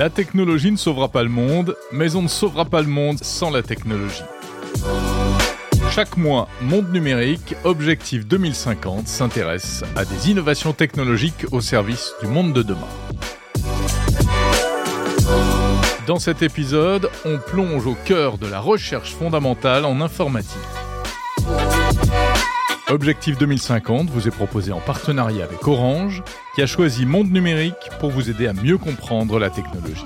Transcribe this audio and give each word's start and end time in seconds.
La 0.00 0.08
technologie 0.08 0.72
ne 0.72 0.78
sauvera 0.78 1.08
pas 1.08 1.22
le 1.22 1.28
monde, 1.28 1.76
mais 1.92 2.16
on 2.16 2.22
ne 2.22 2.28
sauvera 2.28 2.64
pas 2.64 2.80
le 2.80 2.88
monde 2.88 3.18
sans 3.20 3.50
la 3.50 3.62
technologie. 3.62 4.22
Chaque 5.90 6.16
mois, 6.16 6.48
Monde 6.62 6.90
Numérique, 6.90 7.54
Objectif 7.64 8.26
2050, 8.26 9.06
s'intéresse 9.06 9.84
à 9.96 10.06
des 10.06 10.30
innovations 10.30 10.72
technologiques 10.72 11.44
au 11.52 11.60
service 11.60 12.14
du 12.22 12.28
monde 12.28 12.54
de 12.54 12.62
demain. 12.62 12.88
Dans 16.06 16.18
cet 16.18 16.40
épisode, 16.40 17.10
on 17.26 17.36
plonge 17.36 17.86
au 17.86 17.94
cœur 18.06 18.38
de 18.38 18.46
la 18.46 18.60
recherche 18.60 19.12
fondamentale 19.12 19.84
en 19.84 20.00
informatique. 20.00 20.56
Objectif 22.88 23.36
2050 23.36 24.08
vous 24.08 24.26
est 24.26 24.34
proposé 24.34 24.72
en 24.72 24.80
partenariat 24.80 25.44
avec 25.44 25.68
Orange, 25.68 26.22
qui 26.54 26.62
a 26.62 26.66
choisi 26.66 27.06
Monde 27.06 27.30
Numérique 27.30 27.74
pour 28.00 28.10
vous 28.10 28.28
aider 28.28 28.46
à 28.46 28.52
mieux 28.52 28.78
comprendre 28.78 29.38
la 29.38 29.50
technologie. 29.50 30.04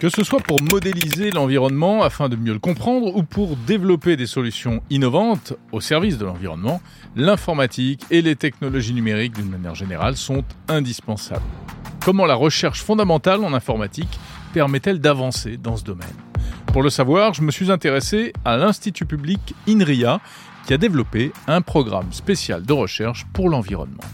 Que 0.00 0.08
ce 0.08 0.22
soit 0.22 0.40
pour 0.40 0.62
modéliser 0.62 1.32
l'environnement 1.32 2.04
afin 2.04 2.28
de 2.28 2.36
mieux 2.36 2.52
le 2.52 2.60
comprendre 2.60 3.16
ou 3.16 3.24
pour 3.24 3.56
développer 3.56 4.16
des 4.16 4.26
solutions 4.26 4.80
innovantes 4.90 5.54
au 5.72 5.80
service 5.80 6.18
de 6.18 6.24
l'environnement, 6.24 6.80
l'informatique 7.16 8.04
et 8.10 8.22
les 8.22 8.36
technologies 8.36 8.94
numériques 8.94 9.34
d'une 9.34 9.50
manière 9.50 9.74
générale 9.74 10.16
sont 10.16 10.44
indispensables. 10.68 11.42
Comment 12.04 12.26
la 12.26 12.36
recherche 12.36 12.80
fondamentale 12.80 13.42
en 13.42 13.52
informatique 13.52 14.20
permet-elle 14.54 15.00
d'avancer 15.00 15.56
dans 15.56 15.76
ce 15.76 15.82
domaine? 15.82 16.27
Pour 16.78 16.84
le 16.84 16.90
savoir, 16.90 17.34
je 17.34 17.42
me 17.42 17.50
suis 17.50 17.72
intéressé 17.72 18.32
à 18.44 18.56
l'Institut 18.56 19.04
public 19.04 19.52
INRIA 19.66 20.20
qui 20.64 20.74
a 20.74 20.78
développé 20.78 21.32
un 21.48 21.60
programme 21.60 22.12
spécial 22.12 22.62
de 22.62 22.72
recherche 22.72 23.26
pour 23.32 23.48
l'environnement. 23.48 24.04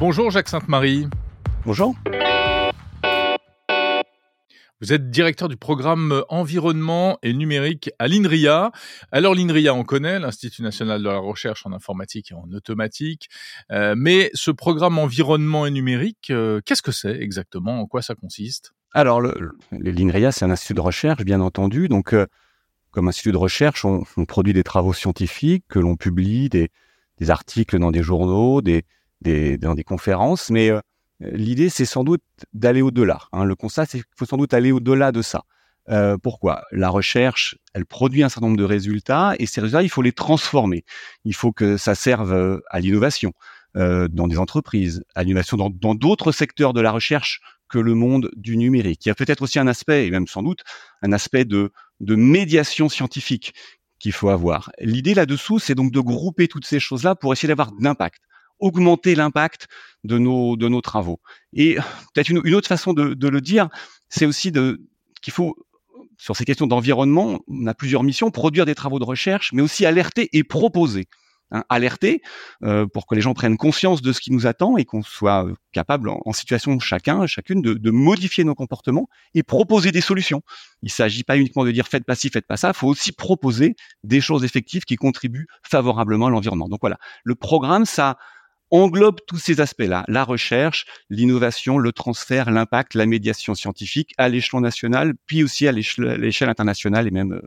Bonjour 0.00 0.32
Jacques 0.32 0.48
Sainte-Marie. 0.48 1.06
Bonjour. 1.64 1.94
Vous 4.80 4.92
êtes 4.92 5.12
directeur 5.12 5.48
du 5.48 5.56
programme 5.56 6.24
environnement 6.28 7.20
et 7.22 7.32
numérique 7.32 7.90
à 8.00 8.08
l'INRIA. 8.08 8.72
Alors 9.12 9.36
l'INRIA, 9.36 9.72
on 9.72 9.84
connaît, 9.84 10.18
l'Institut 10.18 10.62
national 10.62 11.00
de 11.00 11.08
la 11.08 11.18
recherche 11.18 11.64
en 11.64 11.72
informatique 11.72 12.32
et 12.32 12.34
en 12.34 12.50
automatique. 12.52 13.28
Euh, 13.70 13.94
mais 13.96 14.32
ce 14.34 14.50
programme 14.50 14.98
environnement 14.98 15.64
et 15.64 15.70
numérique, 15.70 16.30
euh, 16.30 16.60
qu'est-ce 16.66 16.82
que 16.82 16.90
c'est 16.90 17.20
exactement? 17.20 17.80
En 17.80 17.86
quoi 17.86 18.02
ça 18.02 18.16
consiste? 18.16 18.74
Alors 18.94 19.22
l'INRIA, 19.72 20.32
c'est 20.32 20.44
un 20.44 20.50
institut 20.50 20.74
de 20.74 20.80
recherche, 20.80 21.24
bien 21.24 21.40
entendu. 21.40 21.88
Donc 21.88 22.12
euh, 22.12 22.26
comme 22.90 23.08
institut 23.08 23.32
de 23.32 23.38
recherche, 23.38 23.84
on, 23.84 24.04
produit 24.26 24.52
des 24.52 24.64
travaux 24.64 24.92
scientifiques 24.92 25.64
que 25.68 25.78
l'on 25.78 25.96
publie, 25.96 26.48
des, 26.48 26.70
articles 27.28 27.78
dans 27.78 27.92
des 27.92 28.02
journaux, 28.02 28.62
des, 28.62 28.84
dans 29.58 29.74
des 29.74 29.84
conférences. 29.84 30.50
Mais 30.50 30.72
L'idée, 31.30 31.68
c'est 31.68 31.84
sans 31.84 32.04
doute 32.04 32.22
d'aller 32.52 32.82
au-delà. 32.82 33.20
Hein. 33.32 33.44
Le 33.44 33.54
constat, 33.54 33.86
c'est 33.86 33.98
qu'il 33.98 34.06
faut 34.16 34.24
sans 34.24 34.36
doute 34.36 34.54
aller 34.54 34.72
au-delà 34.72 35.12
de 35.12 35.22
ça. 35.22 35.44
Euh, 35.88 36.16
pourquoi? 36.18 36.64
La 36.72 36.88
recherche, 36.88 37.56
elle 37.74 37.86
produit 37.86 38.22
un 38.22 38.28
certain 38.28 38.46
nombre 38.46 38.58
de 38.58 38.64
résultats 38.64 39.34
et 39.38 39.46
ces 39.46 39.60
résultats, 39.60 39.82
il 39.82 39.88
faut 39.88 40.02
les 40.02 40.12
transformer. 40.12 40.84
Il 41.24 41.34
faut 41.34 41.52
que 41.52 41.76
ça 41.76 41.94
serve 41.94 42.32
euh, 42.32 42.60
à 42.70 42.80
l'innovation 42.80 43.32
euh, 43.76 44.08
dans 44.08 44.26
des 44.26 44.38
entreprises, 44.38 45.04
à 45.14 45.22
l'innovation 45.22 45.56
dans 45.56 45.94
d'autres 45.94 46.32
secteurs 46.32 46.72
de 46.72 46.80
la 46.80 46.90
recherche 46.90 47.40
que 47.72 47.78
le 47.78 47.94
monde 47.94 48.30
du 48.36 48.56
numérique. 48.56 49.06
Il 49.06 49.08
y 49.08 49.10
a 49.10 49.14
peut-être 49.14 49.42
aussi 49.42 49.58
un 49.58 49.66
aspect, 49.66 50.06
et 50.06 50.10
même 50.10 50.26
sans 50.26 50.42
doute, 50.42 50.60
un 51.00 51.12
aspect 51.12 51.44
de, 51.44 51.72
médiation 52.00 52.88
scientifique 52.88 53.54
qu'il 53.98 54.12
faut 54.12 54.28
avoir. 54.28 54.70
L'idée 54.80 55.14
là-dessous, 55.14 55.58
c'est 55.58 55.74
donc 55.74 55.90
de 55.90 56.00
grouper 56.00 56.48
toutes 56.48 56.66
ces 56.66 56.80
choses-là 56.80 57.14
pour 57.14 57.32
essayer 57.32 57.48
d'avoir 57.48 57.72
d'impact 57.72 58.20
augmenter 58.58 59.16
l'impact 59.16 59.66
de 60.04 60.18
nos, 60.18 60.80
travaux. 60.82 61.20
Et 61.52 61.78
peut-être 62.14 62.28
une, 62.28 62.54
autre 62.54 62.68
façon 62.68 62.92
de, 62.92 63.28
le 63.28 63.40
dire, 63.40 63.68
c'est 64.08 64.24
aussi 64.24 64.52
qu'il 64.52 65.32
faut 65.32 65.56
sur 66.16 66.36
ces 66.36 66.44
questions 66.44 66.68
d'environnement, 66.68 67.40
on 67.48 67.66
a 67.66 67.74
plusieurs 67.74 68.04
missions 68.04 68.30
produire 68.30 68.64
des 68.64 68.76
travaux 68.76 69.00
de 69.00 69.04
recherche, 69.04 69.52
mais 69.52 69.62
aussi 69.62 69.84
alerter 69.84 70.28
et 70.32 70.44
proposer. 70.44 71.08
Hein, 71.54 71.64
alerter 71.68 72.22
euh, 72.62 72.86
pour 72.86 73.06
que 73.06 73.14
les 73.14 73.20
gens 73.20 73.34
prennent 73.34 73.58
conscience 73.58 74.00
de 74.00 74.14
ce 74.14 74.22
qui 74.22 74.32
nous 74.32 74.46
attend 74.46 74.78
et 74.78 74.86
qu'on 74.86 75.02
soit 75.02 75.46
capable, 75.72 76.08
en, 76.08 76.32
situation 76.32 76.78
chacun, 76.80 77.26
chacune, 77.26 77.60
de, 77.60 77.74
de, 77.74 77.90
modifier 77.90 78.42
nos 78.42 78.54
comportements 78.54 79.06
et 79.34 79.42
proposer 79.42 79.92
des 79.92 80.00
solutions. 80.00 80.40
Il 80.82 80.86
ne 80.86 80.90
s'agit 80.90 81.24
pas 81.24 81.36
uniquement 81.36 81.66
de 81.66 81.70
dire 81.70 81.86
faites 81.88 82.06
pas 82.06 82.14
ci, 82.14 82.30
faites 82.30 82.46
pas 82.46 82.56
ça. 82.56 82.68
Il 82.68 82.74
faut 82.74 82.88
aussi 82.88 83.12
proposer 83.12 83.76
des 84.02 84.22
choses 84.22 84.44
effectives 84.44 84.84
qui 84.84 84.96
contribuent 84.96 85.46
favorablement 85.62 86.28
à 86.28 86.30
l'environnement. 86.30 86.70
Donc 86.70 86.80
voilà, 86.80 86.96
le 87.22 87.34
programme, 87.34 87.84
ça 87.84 88.16
englobe 88.72 89.18
tous 89.26 89.38
ces 89.38 89.60
aspects-là, 89.60 90.04
la 90.08 90.24
recherche, 90.24 90.86
l'innovation, 91.10 91.78
le 91.78 91.92
transfert, 91.92 92.50
l'impact, 92.50 92.94
la 92.94 93.06
médiation 93.06 93.54
scientifique 93.54 94.12
à 94.16 94.28
l'échelon 94.28 94.60
national, 94.60 95.14
puis 95.26 95.44
aussi 95.44 95.68
à 95.68 95.72
l'échelle 95.72 96.48
internationale 96.48 97.06
et 97.06 97.10
même 97.10 97.40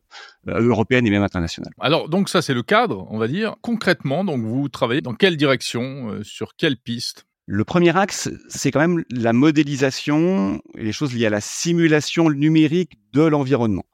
euh, 0.47 0.59
européenne 0.59 1.05
et 1.05 1.09
même 1.09 1.23
internationale. 1.23 1.73
Alors 1.79 2.07
donc 2.09 2.29
ça 2.29 2.41
c'est 2.41 2.53
le 2.53 2.63
cadre, 2.63 3.07
on 3.09 3.17
va 3.17 3.27
dire. 3.27 3.55
Concrètement, 3.61 4.23
donc 4.23 4.41
vous 4.43 4.69
travaillez 4.69 5.01
dans 5.01 5.15
quelle 5.15 5.35
direction, 5.35 6.11
euh, 6.11 6.23
sur 6.23 6.55
quelle 6.55 6.77
piste? 6.77 7.25
Le 7.47 7.63
premier 7.63 7.95
axe, 7.95 8.29
c'est 8.47 8.71
quand 8.71 8.79
même 8.79 9.03
la 9.11 9.33
modélisation 9.33 10.61
et 10.77 10.83
les 10.83 10.91
choses 10.91 11.13
liées 11.13 11.27
à 11.27 11.31
la 11.31 11.41
simulation 11.41 12.29
numérique 12.29 12.93
de 13.13 13.21
l'environnement. 13.21 13.85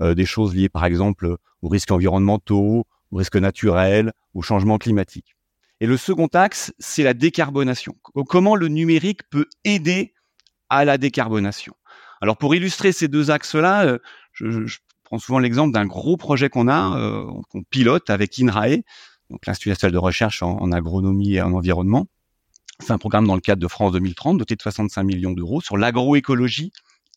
Euh, 0.00 0.14
des 0.14 0.26
choses 0.26 0.54
liées 0.54 0.68
par 0.68 0.84
exemple 0.84 1.36
aux 1.62 1.68
risques 1.68 1.90
environnementaux, 1.90 2.86
aux 3.10 3.16
risques 3.16 3.36
naturels, 3.36 4.12
au 4.34 4.42
changement 4.42 4.78
climatique. 4.78 5.36
Et 5.80 5.86
le 5.86 5.96
second 5.96 6.26
axe, 6.26 6.72
c'est 6.78 7.02
la 7.02 7.14
décarbonation. 7.14 7.94
Comment 8.28 8.54
le 8.54 8.68
numérique 8.68 9.22
peut 9.30 9.46
aider 9.64 10.12
à 10.68 10.84
la 10.84 10.98
décarbonation? 10.98 11.74
Alors 12.20 12.36
pour 12.36 12.54
illustrer 12.54 12.92
ces 12.92 13.08
deux 13.08 13.30
axes-là, 13.30 13.86
euh, 13.86 13.98
je, 14.32 14.76
prends 15.04 15.18
souvent 15.18 15.38
l'exemple 15.38 15.72
d'un 15.72 15.86
gros 15.86 16.18
projet 16.18 16.50
qu'on 16.50 16.68
a, 16.68 16.98
euh, 16.98 17.26
qu'on 17.48 17.62
pilote 17.62 18.10
avec 18.10 18.38
INRAE, 18.38 18.82
donc 19.30 19.46
l'Institut 19.46 19.70
national 19.70 19.92
de 19.92 19.98
recherche 19.98 20.42
en, 20.42 20.58
en, 20.58 20.70
agronomie 20.70 21.34
et 21.34 21.42
en 21.42 21.52
environnement. 21.54 22.08
C'est 22.80 22.92
un 22.92 22.98
programme 22.98 23.26
dans 23.26 23.34
le 23.34 23.40
cadre 23.40 23.62
de 23.62 23.68
France 23.68 23.92
2030, 23.92 24.38
doté 24.38 24.56
de 24.56 24.62
65 24.62 25.02
millions 25.02 25.32
d'euros, 25.32 25.60
sur 25.60 25.78
l'agroécologie 25.78 26.72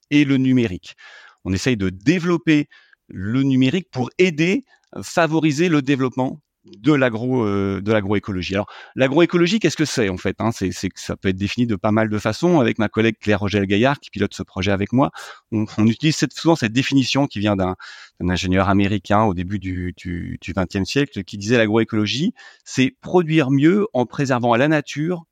et 0.09 0.23
le 0.23 0.37
numérique. 0.37 0.95
On 1.43 1.51
essaye 1.51 1.75
de 1.75 1.89
développer 1.89 2.69
le 3.07 3.43
numérique 3.43 3.89
pour 3.91 4.09
aider, 4.17 4.63
favoriser 5.01 5.67
le 5.67 5.81
développement 5.81 6.39
de 6.65 6.93
l'agro 6.93 7.45
euh, 7.45 7.81
de 7.81 7.91
l'agroécologie. 7.91 8.53
Alors 8.55 8.71
l'agroécologie, 8.95 9.59
qu'est-ce 9.59 9.75
que 9.75 9.85
c'est 9.85 10.09
en 10.09 10.17
fait 10.17 10.35
hein? 10.39 10.51
C'est 10.51 10.71
que 10.71 10.99
ça 10.99 11.17
peut 11.17 11.29
être 11.29 11.35
défini 11.35 11.67
de 11.67 11.75
pas 11.75 11.91
mal 11.91 12.09
de 12.09 12.17
façons. 12.17 12.59
Avec 12.59 12.79
ma 12.79 12.89
collègue 12.89 13.17
Claire 13.19 13.39
Rogel 13.39 13.65
Gaillard 13.65 13.99
qui 13.99 14.09
pilote 14.09 14.33
ce 14.33 14.43
projet 14.43 14.71
avec 14.71 14.93
moi, 14.93 15.11
on, 15.51 15.65
utilise 15.85 16.17
souvent 16.33 16.55
cette 16.55 16.71
définition 16.71 17.27
qui 17.27 17.39
vient 17.39 17.55
d'un 17.55 17.75
ingénieur 18.21 18.69
américain 18.69 19.23
au 19.23 19.33
début 19.33 19.59
du 19.59 19.93
du 19.97 20.39
XXe 20.47 20.89
siècle 20.89 21.23
qui 21.23 21.37
disait 21.37 21.57
l'agroécologie, 21.57 22.33
c'est 22.63 22.95
produire 23.01 23.51
mieux 23.51 23.87
en 23.93 24.05
préservant 24.05 24.55
la 24.55 24.67
nature 24.67 25.23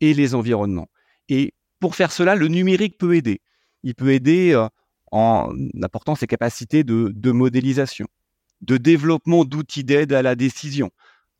et 0.00 0.14
les 0.14 0.34
environnements. 0.34 0.88
Et 1.28 1.54
pour 1.78 1.94
faire 1.94 2.12
cela, 2.12 2.34
le 2.34 2.48
numérique 2.48 2.98
peut 2.98 3.14
aider. 3.14 3.40
Il 3.84 3.94
peut 3.94 4.12
aider 4.12 4.52
euh, 4.52 4.68
en 5.12 5.52
apportant 5.82 6.14
ses 6.14 6.26
capacités 6.26 6.84
de, 6.84 7.12
de 7.14 7.30
modélisation 7.30 8.06
de 8.62 8.76
développement 8.76 9.44
d'outils 9.44 9.84
d'aide 9.84 10.12
à 10.12 10.22
la 10.22 10.34
décision 10.34 10.90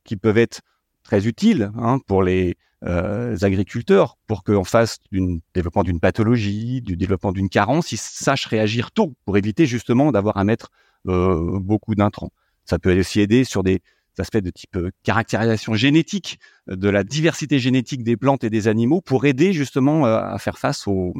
qui 0.04 0.16
peuvent 0.16 0.38
être 0.38 0.60
très 1.02 1.26
utiles 1.26 1.70
hein, 1.76 1.98
pour 2.06 2.22
les 2.22 2.56
euh, 2.84 3.36
agriculteurs 3.42 4.16
pour 4.26 4.42
qu'en 4.42 4.64
face 4.64 4.98
du 5.12 5.40
développement 5.54 5.84
d'une 5.84 6.00
pathologie, 6.00 6.80
du 6.80 6.96
développement 6.96 7.30
d'une 7.30 7.48
carence, 7.48 7.92
ils 7.92 7.98
sachent 7.98 8.46
réagir 8.46 8.90
tôt 8.90 9.14
pour 9.24 9.36
éviter 9.36 9.66
justement 9.66 10.10
d'avoir 10.10 10.36
à 10.36 10.44
mettre 10.44 10.70
euh, 11.06 11.60
beaucoup 11.60 11.94
d'intrants. 11.94 12.32
Ça 12.64 12.80
peut 12.80 12.98
aussi 12.98 13.20
aider 13.20 13.44
sur 13.44 13.62
des 13.62 13.82
aspects 14.18 14.38
de 14.38 14.50
type 14.50 14.76
euh, 14.76 14.90
caractérisation 15.04 15.75
génétique 15.75 16.40
de 16.66 16.88
la 16.88 17.04
diversité 17.04 17.60
génétique 17.60 18.02
des 18.02 18.16
plantes 18.16 18.42
et 18.42 18.50
des 18.50 18.66
animaux 18.66 19.00
pour 19.00 19.26
aider 19.26 19.52
justement 19.52 20.04
à 20.04 20.36
faire 20.38 20.58
face 20.58 20.88
au, 20.88 21.14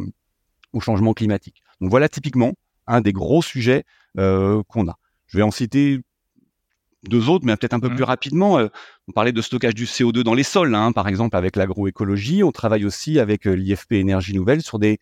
au, 0.72 0.81
changement 0.81 1.14
climatique. 1.14 1.62
Donc 1.81 1.90
voilà 1.90 2.08
typiquement 2.08 2.55
un 2.88 3.00
des 3.00 3.12
gros 3.12 3.43
sujets 3.43 3.84
qu'on 4.14 4.88
a. 4.88 4.98
Je 5.32 5.38
vais 5.38 5.43
en 5.43 5.50
citer 5.50 6.00
deux 7.08 7.29
autres, 7.29 7.44
mais 7.44 7.56
peut-être 7.56 7.75
un 7.75 7.81
peu 7.81 7.88
mmh. 7.88 7.96
plus 7.96 8.05
rapidement. 8.05 8.58
Euh, 8.58 8.69
on 9.08 9.12
parlait 9.12 9.32
de 9.32 9.43
stockage 9.43 9.75
du 9.75 9.87
CO2 9.87 10.23
dans 10.23 10.34
les 10.34 10.44
sols, 10.44 10.75
hein, 10.75 10.93
par 10.93 11.08
exemple 11.08 11.37
avec 11.37 11.56
l'agroécologie. 11.56 12.44
On 12.44 12.52
travaille 12.52 12.84
aussi 12.84 13.19
avec 13.19 13.46
euh, 13.46 13.55
l'IFP 13.55 13.93
Énergie 13.93 14.34
Nouvelle 14.34 14.62
sur 14.62 14.79
des 14.79 15.00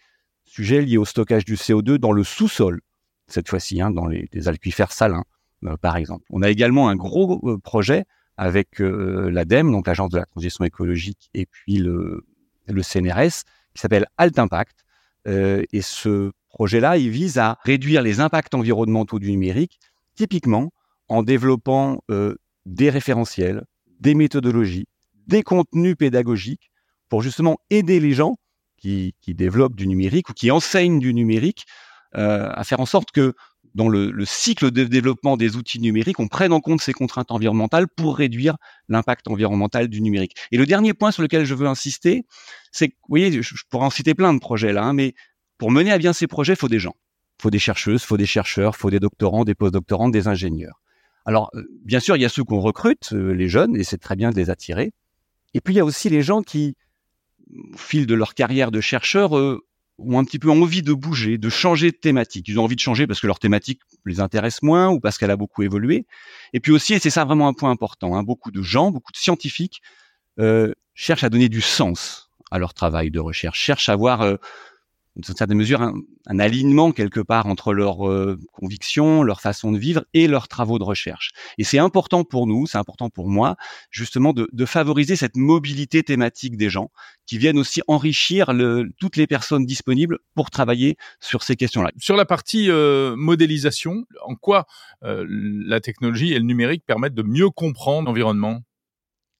sujets 0.50 0.82
liés 0.82 0.98
au 0.98 1.04
stockage 1.04 1.44
du 1.44 1.54
CO2 1.54 1.96
dans 1.96 2.12
le 2.12 2.24
sous-sol, 2.24 2.80
cette 3.28 3.48
fois-ci, 3.48 3.80
hein, 3.80 3.90
dans 3.90 4.06
les, 4.06 4.28
les, 4.32 4.48
aquifères 4.48 4.92
salins, 4.92 5.24
euh, 5.64 5.76
par 5.76 5.96
exemple. 5.96 6.24
On 6.30 6.42
a 6.42 6.50
également 6.50 6.88
un 6.88 6.96
gros 6.96 7.40
euh, 7.48 7.58
projet 7.58 8.04
avec 8.36 8.80
euh, 8.80 9.30
l'ADEME, 9.30 9.70
donc 9.70 9.86
l'Agence 9.86 10.10
de 10.10 10.18
la 10.18 10.26
transition 10.26 10.64
écologique, 10.64 11.30
et 11.34 11.46
puis 11.46 11.76
le, 11.76 12.24
le 12.66 12.82
CNRS, 12.82 13.44
qui 13.74 13.80
s'appelle 13.80 14.06
Alt 14.16 14.38
Impact. 14.38 14.84
et 15.26 15.82
ce 15.82 16.32
projet-là, 16.48 16.96
il 16.96 17.10
vise 17.10 17.38
à 17.38 17.58
réduire 17.64 18.02
les 18.02 18.18
impacts 18.18 18.54
environnementaux 18.54 19.18
du 19.20 19.30
numérique 19.30 19.78
typiquement 20.14 20.70
en 21.08 21.22
développant 21.22 22.02
euh, 22.10 22.36
des 22.66 22.90
référentiels, 22.90 23.64
des 24.00 24.14
méthodologies, 24.14 24.86
des 25.26 25.42
contenus 25.42 25.96
pédagogiques 25.96 26.70
pour 27.08 27.22
justement 27.22 27.58
aider 27.70 28.00
les 28.00 28.12
gens 28.12 28.36
qui, 28.78 29.14
développent 29.28 29.76
du 29.76 29.86
numérique 29.86 30.30
ou 30.30 30.32
qui 30.32 30.50
enseignent 30.50 31.00
du 31.00 31.12
numérique 31.12 31.66
euh, 32.16 32.48
à 32.52 32.64
faire 32.64 32.80
en 32.80 32.86
sorte 32.86 33.10
que 33.10 33.34
dans 33.74 33.88
le, 33.88 34.10
le, 34.10 34.24
cycle 34.24 34.70
de 34.70 34.84
développement 34.84 35.36
des 35.36 35.56
outils 35.56 35.78
numériques, 35.80 36.18
on 36.18 36.26
prenne 36.26 36.52
en 36.52 36.60
compte 36.60 36.80
ces 36.80 36.92
contraintes 36.92 37.30
environnementales 37.30 37.86
pour 37.86 38.16
réduire 38.16 38.56
l'impact 38.88 39.28
environnemental 39.28 39.86
du 39.86 40.00
numérique. 40.00 40.34
Et 40.50 40.56
le 40.56 40.66
dernier 40.66 40.92
point 40.92 41.12
sur 41.12 41.22
lequel 41.22 41.44
je 41.44 41.54
veux 41.54 41.68
insister, 41.68 42.24
c'est 42.72 42.88
que, 42.88 42.94
vous 43.02 43.10
voyez, 43.10 43.42
je, 43.42 43.54
pourrais 43.70 43.86
en 43.86 43.90
citer 43.90 44.14
plein 44.14 44.34
de 44.34 44.40
projets 44.40 44.72
là, 44.72 44.84
hein, 44.84 44.92
mais 44.92 45.14
pour 45.58 45.70
mener 45.70 45.92
à 45.92 45.98
bien 45.98 46.12
ces 46.12 46.26
projets, 46.26 46.54
il 46.54 46.58
faut 46.58 46.68
des 46.68 46.80
gens. 46.80 46.94
Faut 47.40 47.50
des 47.50 47.58
chercheuses, 47.58 48.02
faut 48.02 48.16
des 48.16 48.26
chercheurs, 48.26 48.76
faut 48.76 48.90
des 48.90 49.00
doctorants, 49.00 49.44
des 49.44 49.54
postdoctorants, 49.54 50.10
des 50.10 50.28
ingénieurs. 50.28 50.80
Alors, 51.24 51.50
euh, 51.54 51.62
bien 51.84 52.00
sûr, 52.00 52.16
il 52.16 52.22
y 52.22 52.24
a 52.24 52.28
ceux 52.28 52.44
qu'on 52.44 52.60
recrute, 52.60 53.12
euh, 53.12 53.32
les 53.32 53.48
jeunes, 53.48 53.76
et 53.76 53.84
c'est 53.84 53.98
très 53.98 54.16
bien 54.16 54.30
de 54.30 54.36
les 54.36 54.50
attirer. 54.50 54.92
Et 55.54 55.60
puis, 55.60 55.74
il 55.74 55.76
y 55.78 55.80
a 55.80 55.84
aussi 55.84 56.08
les 56.08 56.22
gens 56.22 56.42
qui, 56.42 56.76
au 57.72 57.78
fil 57.78 58.06
de 58.06 58.14
leur 58.14 58.34
carrière 58.34 58.70
de 58.70 58.80
chercheur, 58.80 59.36
euh, 59.36 59.64
ont 59.98 60.18
un 60.18 60.24
petit 60.24 60.38
peu 60.38 60.50
envie 60.50 60.82
de 60.82 60.92
bouger, 60.92 61.38
de 61.38 61.48
changer 61.48 61.90
de 61.90 61.96
thématique. 61.96 62.48
Ils 62.48 62.58
ont 62.58 62.64
envie 62.64 62.76
de 62.76 62.80
changer 62.80 63.06
parce 63.06 63.20
que 63.20 63.26
leur 63.26 63.38
thématique 63.38 63.80
les 64.06 64.20
intéresse 64.20 64.62
moins 64.62 64.88
ou 64.88 65.00
parce 65.00 65.18
qu'elle 65.18 65.30
a 65.30 65.36
beaucoup 65.36 65.62
évolué. 65.62 66.06
Et 66.52 66.60
puis 66.60 66.72
aussi, 66.72 66.94
et 66.94 66.98
c'est 66.98 67.10
ça 67.10 67.24
vraiment 67.24 67.48
un 67.48 67.52
point 67.52 67.70
important, 67.70 68.16
hein, 68.16 68.22
beaucoup 68.22 68.50
de 68.50 68.62
gens, 68.62 68.90
beaucoup 68.90 69.12
de 69.12 69.16
scientifiques 69.16 69.82
euh, 70.38 70.72
cherchent 70.94 71.24
à 71.24 71.28
donner 71.28 71.48
du 71.48 71.60
sens 71.60 72.30
à 72.50 72.58
leur 72.58 72.74
travail 72.74 73.10
de 73.10 73.20
recherche, 73.20 73.60
cherchent 73.60 73.88
à 73.88 73.96
voir 73.96 74.22
euh, 74.22 74.36
dans 75.20 75.34
certaine 75.34 75.56
mesure, 75.56 75.82
un, 75.82 75.94
un, 76.26 76.38
alignement 76.38 76.92
quelque 76.92 77.20
part 77.20 77.46
entre 77.46 77.72
leurs 77.72 78.08
euh, 78.08 78.38
convictions, 78.52 79.22
leur 79.22 79.40
façon 79.40 79.72
de 79.72 79.78
vivre 79.78 80.04
et 80.14 80.26
leurs 80.26 80.48
travaux 80.48 80.78
de 80.78 80.84
recherche. 80.84 81.30
Et 81.58 81.64
c'est 81.64 81.78
important 81.78 82.24
pour 82.24 82.46
nous, 82.46 82.66
c'est 82.66 82.78
important 82.78 83.10
pour 83.10 83.28
moi, 83.28 83.56
justement, 83.90 84.32
de, 84.32 84.48
de, 84.52 84.64
favoriser 84.66 85.16
cette 85.16 85.36
mobilité 85.36 86.02
thématique 86.02 86.56
des 86.56 86.70
gens 86.70 86.90
qui 87.26 87.38
viennent 87.38 87.58
aussi 87.58 87.82
enrichir 87.86 88.52
le, 88.52 88.90
toutes 88.98 89.16
les 89.16 89.26
personnes 89.26 89.66
disponibles 89.66 90.18
pour 90.34 90.50
travailler 90.50 90.96
sur 91.20 91.42
ces 91.42 91.56
questions-là. 91.56 91.90
Sur 91.98 92.16
la 92.16 92.24
partie 92.24 92.70
euh, 92.70 93.14
modélisation, 93.16 94.04
en 94.24 94.34
quoi 94.34 94.66
euh, 95.04 95.26
la 95.28 95.80
technologie 95.80 96.32
et 96.32 96.38
le 96.38 96.44
numérique 96.44 96.84
permettent 96.86 97.14
de 97.14 97.22
mieux 97.22 97.50
comprendre 97.50 98.08
l'environnement? 98.08 98.60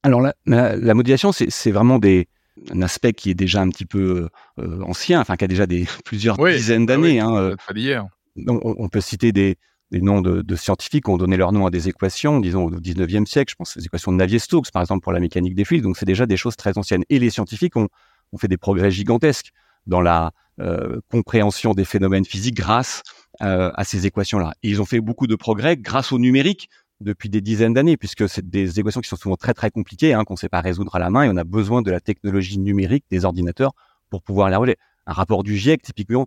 Alors 0.02 0.20
la, 0.20 0.34
la, 0.46 0.76
la 0.76 0.94
modélisation, 0.94 1.32
c'est 1.32 1.70
vraiment 1.70 1.98
des 1.98 2.28
un 2.72 2.82
aspect 2.82 3.12
qui 3.12 3.30
est 3.30 3.34
déjà 3.34 3.60
un 3.60 3.68
petit 3.68 3.86
peu 3.86 4.28
euh, 4.58 4.82
ancien, 4.82 5.20
enfin 5.20 5.36
qui 5.36 5.44
a 5.44 5.48
déjà 5.48 5.66
des 5.66 5.86
plusieurs 6.04 6.36
dizaines 6.36 6.84
ah 6.84 6.86
d'années. 6.86 7.20
hein, 7.20 7.56
d'hier. 7.74 8.06
On, 8.46 8.60
on, 8.62 8.88
peut 8.88 9.00
citer 9.00 9.32
des, 9.32 9.56
des 9.90 10.00
noms 10.00 10.20
de, 10.20 10.42
de, 10.42 10.56
scientifiques 10.56 11.04
qui 11.04 11.10
ont 11.10 11.18
donné 11.18 11.36
leur 11.36 11.52
nom 11.52 11.66
à 11.66 11.70
des 11.70 11.88
équations, 11.88 12.40
disons 12.40 12.64
au 12.66 12.70
19e 12.70 13.26
siècle, 13.26 13.50
je 13.50 13.56
pense 13.56 13.76
les 13.76 13.84
équations 13.84 14.12
de 14.12 14.16
Navier-Stokes 14.16 14.70
par 14.72 14.82
exemple 14.82 15.02
pour 15.02 15.12
la 15.12 15.20
mécanique 15.20 15.54
des 15.54 15.64
fluides, 15.64 15.82
donc 15.82 15.96
c'est 15.96 16.06
déjà 16.06 16.26
des 16.26 16.36
choses 16.36 16.56
très 16.56 16.78
anciennes. 16.78 17.04
Et 17.10 17.18
les 17.18 17.30
scientifiques 17.30 17.76
ont, 17.76 17.88
ont 18.32 18.38
fait 18.38 18.48
des 18.48 18.56
progrès 18.56 18.90
gigantesques 18.90 19.50
dans 19.86 20.00
la 20.00 20.32
euh, 20.60 21.00
compréhension 21.10 21.72
des 21.72 21.84
phénomènes 21.84 22.24
physiques 22.24 22.56
grâce 22.56 23.02
euh, 23.42 23.70
à 23.74 23.84
ces 23.84 24.06
équations-là. 24.06 24.54
Et 24.62 24.68
ils 24.68 24.82
ont 24.82 24.84
fait 24.84 25.00
beaucoup 25.00 25.26
de 25.26 25.34
progrès 25.34 25.76
grâce 25.76 26.12
au 26.12 26.18
numérique, 26.18 26.68
depuis 27.00 27.28
des 27.28 27.40
dizaines 27.40 27.74
d'années, 27.74 27.96
puisque 27.96 28.28
c'est 28.28 28.48
des 28.48 28.78
équations 28.78 29.00
qui 29.00 29.08
sont 29.08 29.16
souvent 29.16 29.36
très 29.36 29.54
très 29.54 29.70
compliquées, 29.70 30.12
hein, 30.12 30.24
qu'on 30.24 30.34
ne 30.34 30.38
sait 30.38 30.48
pas 30.48 30.60
résoudre 30.60 30.94
à 30.96 30.98
la 30.98 31.10
main, 31.10 31.24
et 31.24 31.28
on 31.28 31.36
a 31.36 31.44
besoin 31.44 31.82
de 31.82 31.90
la 31.90 32.00
technologie 32.00 32.58
numérique 32.58 33.04
des 33.10 33.24
ordinateurs 33.24 33.72
pour 34.10 34.22
pouvoir 34.22 34.50
les 34.50 34.56
résoudre. 34.56 34.76
Un 35.06 35.12
rapport 35.12 35.42
du 35.42 35.56
GIEC, 35.56 35.82
typiquement, 35.82 36.26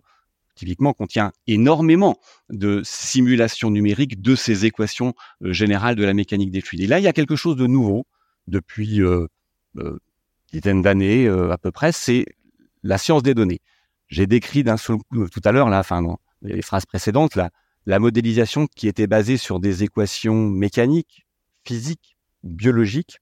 typiquement 0.54 0.92
contient 0.92 1.32
énormément 1.46 2.18
de 2.50 2.82
simulations 2.84 3.70
numériques 3.70 4.20
de 4.20 4.34
ces 4.34 4.66
équations 4.66 5.14
euh, 5.42 5.52
générales 5.52 5.96
de 5.96 6.04
la 6.04 6.14
mécanique 6.14 6.50
des 6.50 6.60
fluides. 6.60 6.82
Et 6.82 6.86
là, 6.86 6.98
il 6.98 7.02
y 7.02 7.08
a 7.08 7.12
quelque 7.12 7.36
chose 7.36 7.56
de 7.56 7.66
nouveau 7.66 8.06
depuis 8.46 9.00
euh, 9.00 9.26
euh, 9.78 9.98
dizaines 10.52 10.82
d'années 10.82 11.26
euh, 11.26 11.50
à 11.50 11.58
peu 11.58 11.70
près, 11.70 11.92
c'est 11.92 12.26
la 12.82 12.98
science 12.98 13.22
des 13.22 13.34
données. 13.34 13.60
J'ai 14.08 14.26
décrit 14.26 14.62
d'un 14.62 14.76
seul 14.76 14.98
coup 14.98 15.28
tout 15.28 15.40
à 15.44 15.52
l'heure, 15.52 15.68
là, 15.68 15.80
enfin 15.80 16.02
dans 16.02 16.18
les 16.42 16.62
phrases 16.62 16.86
précédentes, 16.86 17.36
là, 17.36 17.50
la 17.86 17.98
modélisation 17.98 18.66
qui 18.66 18.88
était 18.88 19.06
basée 19.06 19.36
sur 19.36 19.60
des 19.60 19.82
équations 19.82 20.48
mécaniques, 20.48 21.26
physiques, 21.64 22.16
biologiques. 22.42 23.18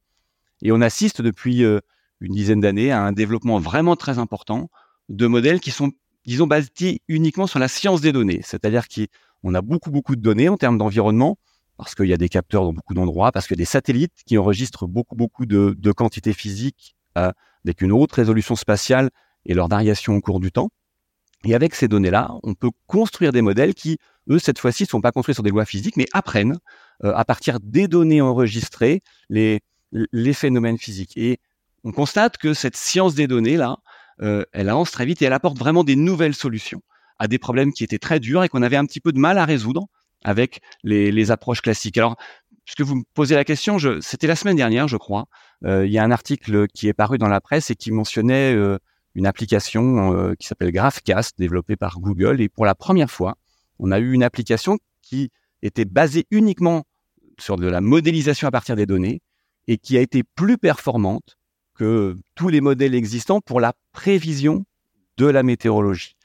Et 0.63 0.73
on 0.73 0.81
assiste 0.81 1.23
depuis 1.23 1.65
euh, 1.65 1.81
une 2.21 2.35
dizaine 2.35 2.61
d'années 2.61 2.93
à 2.93 3.03
un 3.03 3.13
développement 3.13 3.59
vraiment 3.59 3.97
très 3.97 4.19
important 4.19 4.71
de 5.09 5.27
modèles 5.27 5.61
qui 5.61 5.71
sont, 5.71 5.91
disons, 6.25 6.47
basés 6.47 7.03
uniquement 7.09 7.47
sur 7.47 7.59
la 7.59 7.69
science 7.69 8.01
des 8.01 8.13
données. 8.13 8.41
C'est-à-dire 8.45 8.87
qu'on 8.89 9.55
a 9.55 9.61
beaucoup, 9.61 9.91
beaucoup 9.91 10.17
de 10.17 10.21
données 10.21 10.49
en 10.49 10.57
termes 10.57 10.79
d'environnement, 10.79 11.39
parce 11.77 11.95
qu'il 11.95 12.07
y 12.07 12.13
a 12.13 12.17
des 12.17 12.29
capteurs 12.29 12.63
dans 12.63 12.73
beaucoup 12.73 12.95
d'endroits, 12.95 13.33
parce 13.33 13.47
qu'il 13.47 13.57
y 13.57 13.61
a 13.61 13.63
des 13.63 13.65
satellites 13.65 14.13
qui 14.25 14.39
enregistrent 14.39 14.87
beaucoup, 14.87 15.17
beaucoup 15.17 15.47
de, 15.47 15.93
quantités 15.93 16.33
physiques 16.33 16.95
euh, 17.19 17.33
avec 17.65 17.83
une 17.83 17.93
haute 17.93 18.13
résolution 18.13 18.55
spatiale 18.55 19.11
et 19.45 19.55
leurs 19.55 19.69
variations 19.69 20.15
au 20.15 20.21
cours 20.21 20.39
du 20.39 20.53
temps. 20.53 20.71
Et 21.45 21.55
avec 21.55 21.75
ces 21.75 21.89
données-là, 21.89 22.31
on 22.43 22.55
peut 22.55 22.71
construire 22.87 23.33
des 23.33 23.43
modèles 23.43 23.75
qui 23.75 23.99
eux, 24.31 24.39
cette 24.39 24.59
fois-ci, 24.59 24.85
ne 24.85 24.89
sont 24.89 25.01
pas 25.01 25.13
construits 25.13 25.35
sur 25.35 25.43
des 25.43 25.51
lois 25.51 25.65
physiques, 25.65 25.97
mais 25.97 26.07
apprennent 26.13 26.59
euh, 27.05 27.13
à 27.15 27.25
partir 27.25 27.59
des 27.61 27.89
données 27.89 28.21
enregistrées 28.21 29.03
les, 29.29 29.61
les 29.91 30.33
phénomènes 30.33 30.79
physiques. 30.79 31.17
Et 31.17 31.41
on 31.85 31.93
constate 31.93 32.37
que 32.37 32.55
cette 32.55 32.77
science 32.77 33.15
des 33.15 33.27
données, 33.27 33.57
là, 33.57 33.79
euh, 34.21 34.45
elle 34.53 34.69
avance 34.69 34.91
très 34.93 35.05
vite 35.05 35.21
et 35.23 35.25
elle 35.25 35.33
apporte 35.33 35.59
vraiment 35.59 35.85
des 35.85 35.97
nouvelles 35.97 36.35
solutions 36.35 36.83
à 37.19 37.29
des 37.29 37.39
problèmes 37.39 37.73
qui 37.73 37.85
étaient 37.85 37.99
très 37.99 38.21
durs 38.21 38.45
et 38.45 38.49
qu'on 38.49 38.63
avait 38.63 38.77
un 38.77 38.87
petit 38.87 39.01
peu 39.01 39.13
de 39.13 39.19
mal 39.19 39.39
à 39.39 39.45
résoudre 39.45 39.87
avec 40.25 40.61
les, 40.85 41.11
les 41.11 41.31
approches 41.31 41.61
classiques. 41.61 41.99
Alors, 41.99 42.17
puisque 42.65 42.83
vous 42.83 42.97
me 42.97 43.03
posez 43.15 43.35
la 43.35 43.45
question, 43.45 43.79
c'était 44.01 44.27
la 44.27 44.37
semaine 44.37 44.57
dernière, 44.57 44.87
je 44.89 44.97
crois, 44.97 45.27
euh, 45.65 45.87
il 45.87 45.93
y 45.93 45.99
a 45.99 46.05
un 46.05 46.11
article 46.11 46.69
qui 46.69 46.89
est 46.89 46.93
paru 46.93 47.19
dans 47.19 47.29
la 47.29 47.41
presse 47.41 47.71
et 47.71 47.75
qui 47.75 47.91
mentionnait 47.91 48.55
euh, 48.55 48.79
une 49.15 49.27
application 49.27 50.15
euh, 50.15 50.35
qui 50.35 50.47
s'appelle 50.47 50.73
GraphCast, 50.73 51.39
développée 51.39 51.77
par 51.77 52.01
Google. 52.01 52.41
Et 52.41 52.49
pour 52.49 52.65
la 52.65 52.75
première 52.75 53.11
fois, 53.11 53.37
on 53.79 53.91
a 53.91 53.99
eu 53.99 54.13
une 54.13 54.23
application 54.23 54.79
qui 55.03 55.31
était 55.63 55.85
basée 55.85 56.27
uniquement 56.31 56.85
sur 57.39 57.57
de 57.57 57.67
la 57.67 57.81
modélisation 57.81 58.49
à 58.49 58.51
partir 58.51 58.77
des 58.77 58.87
données 58.87 59.21
et 59.69 59.79
qui 59.79 59.97
a 59.97 60.01
été 60.01 60.23
plus 60.23 60.59
performante 60.59 61.37
que 61.75 62.17
tous 62.35 62.49
les 62.49 62.61
modèles 62.61 62.95
existants 62.95 63.41
pour 63.41 63.61
la 63.61 63.73
prévision 63.93 64.65
de 65.17 65.27
la 65.27 65.43
météorologie. 65.43 66.17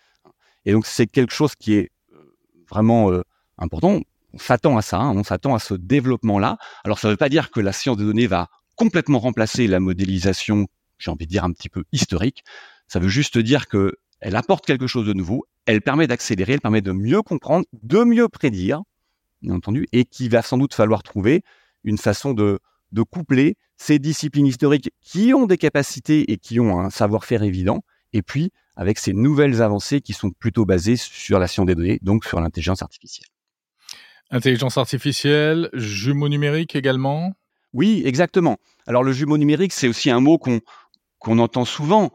Et 0.65 0.71
donc 0.71 0.85
c'est 0.85 1.07
quelque 1.07 1.33
chose 1.33 1.55
qui 1.55 1.73
est 1.73 1.91
euh, 2.13 2.35
vraiment 2.69 3.11
euh, 3.11 3.21
important. 3.57 4.01
On 4.33 4.37
s'attend 4.37 4.77
à 4.77 4.81
ça, 4.81 4.99
hein, 4.99 5.13
on 5.15 5.23
s'attend 5.23 5.55
à 5.55 5.59
ce 5.59 5.73
développement-là. 5.73 6.57
Alors 6.83 6.99
ça 6.99 7.07
ne 7.07 7.13
veut 7.13 7.17
pas 7.17 7.29
dire 7.29 7.51
que 7.51 7.59
la 7.59 7.71
science 7.71 7.97
des 7.97 8.03
données 8.03 8.27
va 8.27 8.49
complètement 8.75 9.19
remplacer 9.19 9.67
la 9.67 9.79
modélisation, 9.79 10.67
j'ai 10.99 11.11
envie 11.11 11.25
de 11.25 11.31
dire 11.31 11.43
un 11.43 11.51
petit 11.51 11.69
peu 11.69 11.85
historique. 11.91 12.43
Ça 12.87 12.99
veut 12.99 13.09
juste 13.09 13.37
dire 13.37 13.67
que 13.67 13.95
elle 14.19 14.35
apporte 14.35 14.65
quelque 14.65 14.87
chose 14.87 15.05
de 15.05 15.13
nouveau, 15.13 15.45
elle 15.65 15.81
permet 15.81 16.07
d'accélérer, 16.07 16.53
elle 16.53 16.61
permet 16.61 16.81
de 16.81 16.91
mieux 16.91 17.21
comprendre, 17.21 17.65
de 17.73 18.03
mieux 18.03 18.29
prédire, 18.29 18.81
bien 19.41 19.53
entendu, 19.55 19.87
et 19.91 20.05
qu'il 20.05 20.29
va 20.31 20.41
sans 20.41 20.57
doute 20.57 20.73
falloir 20.73 21.03
trouver 21.03 21.43
une 21.83 21.97
façon 21.97 22.33
de, 22.33 22.59
de 22.91 23.01
coupler 23.03 23.57
ces 23.77 23.99
disciplines 23.99 24.47
historiques 24.47 24.91
qui 25.01 25.33
ont 25.33 25.45
des 25.45 25.57
capacités 25.57 26.31
et 26.31 26.37
qui 26.37 26.59
ont 26.59 26.79
un 26.79 26.89
savoir-faire 26.89 27.43
évident, 27.43 27.83
et 28.13 28.23
puis 28.23 28.51
avec 28.75 28.97
ces 28.97 29.13
nouvelles 29.13 29.61
avancées 29.61 30.01
qui 30.01 30.13
sont 30.13 30.31
plutôt 30.31 30.65
basées 30.65 30.97
sur 30.97 31.39
la 31.39 31.47
science 31.47 31.67
des 31.67 31.75
données, 31.75 31.99
donc 32.01 32.25
sur 32.25 32.39
l'intelligence 32.39 32.81
artificielle. 32.81 33.27
Intelligence 34.29 34.77
artificielle, 34.77 35.69
jumeaux 35.73 36.29
numériques 36.29 36.75
également? 36.75 37.33
Oui, 37.73 38.01
exactement. 38.05 38.57
Alors 38.85 39.03
le 39.03 39.11
jumeau 39.11 39.37
numérique, 39.37 39.73
c'est 39.73 39.87
aussi 39.87 40.09
un 40.09 40.19
mot 40.19 40.37
qu'on 40.37 40.61
qu'on 41.19 41.39
entend 41.39 41.65
souvent 41.65 42.11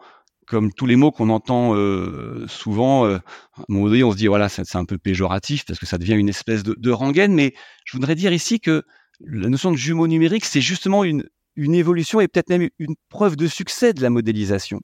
comme 0.52 0.70
tous 0.70 0.84
les 0.84 0.96
mots 0.96 1.10
qu'on 1.10 1.30
entend 1.30 1.74
euh, 1.74 2.44
souvent, 2.46 3.06
euh, 3.06 3.16
à 3.56 3.62
un 3.62 3.64
moment 3.70 3.86
donné, 3.86 4.04
on 4.04 4.12
se 4.12 4.18
dit 4.18 4.26
voilà, 4.26 4.50
c'est 4.50 4.76
un 4.76 4.84
peu 4.84 4.98
péjoratif 4.98 5.64
parce 5.64 5.78
que 5.78 5.86
ça 5.86 5.96
devient 5.96 6.12
une 6.12 6.28
espèce 6.28 6.62
de, 6.62 6.76
de 6.78 6.90
rengaine. 6.90 7.32
Mais 7.32 7.54
je 7.86 7.96
voudrais 7.96 8.14
dire 8.14 8.34
ici 8.34 8.60
que 8.60 8.84
la 9.24 9.48
notion 9.48 9.70
de 9.70 9.78
jumeau 9.78 10.06
numérique, 10.06 10.44
c'est 10.44 10.60
justement 10.60 11.04
une, 11.04 11.24
évolution 11.56 12.20
et 12.20 12.28
peut-être 12.28 12.50
même 12.50 12.68
une 12.78 12.96
preuve 13.08 13.36
de 13.36 13.46
succès 13.46 13.94
de 13.94 14.02
la 14.02 14.10
modélisation. 14.10 14.82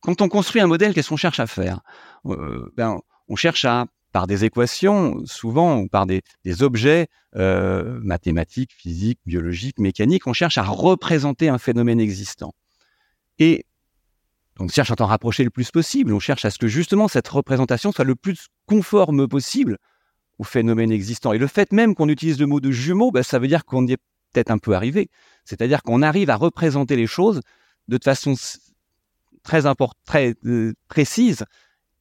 Quand 0.00 0.22
on 0.22 0.30
construit 0.30 0.62
un 0.62 0.66
modèle, 0.66 0.94
qu'est-ce 0.94 1.10
qu'on 1.10 1.18
cherche 1.18 1.40
à 1.40 1.46
faire? 1.46 1.80
Euh, 2.24 2.72
ben, 2.74 3.00
On 3.28 3.36
cherche 3.36 3.66
à, 3.66 3.84
par 4.12 4.26
des 4.26 4.46
équations, 4.46 5.20
souvent, 5.26 5.80
ou 5.80 5.88
par 5.88 6.06
des, 6.06 6.22
objets 6.62 7.08
mathématiques, 7.34 8.72
physiques, 8.72 9.20
biologiques, 9.26 9.78
mécaniques, 9.78 10.26
on 10.26 10.32
cherche 10.32 10.56
à 10.56 10.62
représenter 10.62 11.50
un 11.50 11.58
phénomène 11.58 12.00
existant. 12.00 12.54
Et 13.38 13.66
on 14.60 14.68
cherche 14.68 14.90
à 14.90 14.96
t'en 14.96 15.06
rapprocher 15.06 15.42
le 15.42 15.50
plus 15.50 15.70
possible. 15.70 16.12
On 16.12 16.20
cherche 16.20 16.44
à 16.44 16.50
ce 16.50 16.58
que 16.58 16.68
justement 16.68 17.08
cette 17.08 17.28
représentation 17.28 17.92
soit 17.92 18.04
le 18.04 18.14
plus 18.14 18.48
conforme 18.66 19.26
possible 19.26 19.78
au 20.38 20.44
phénomène 20.44 20.92
existant. 20.92 21.32
Et 21.32 21.38
le 21.38 21.46
fait 21.46 21.72
même 21.72 21.94
qu'on 21.94 22.08
utilise 22.08 22.38
le 22.38 22.46
mot 22.46 22.60
de 22.60 22.70
jumeau, 22.70 23.10
bah, 23.10 23.22
ça 23.22 23.38
veut 23.38 23.48
dire 23.48 23.64
qu'on 23.64 23.86
y 23.86 23.92
est 23.92 23.98
peut-être 24.32 24.50
un 24.50 24.58
peu 24.58 24.74
arrivé. 24.74 25.08
C'est-à-dire 25.44 25.82
qu'on 25.82 26.02
arrive 26.02 26.28
à 26.30 26.36
représenter 26.36 26.94
les 26.94 27.06
choses 27.06 27.40
de 27.88 27.98
façon 28.02 28.34
très 29.42 30.34
euh, 30.44 30.74
précise, 30.88 31.44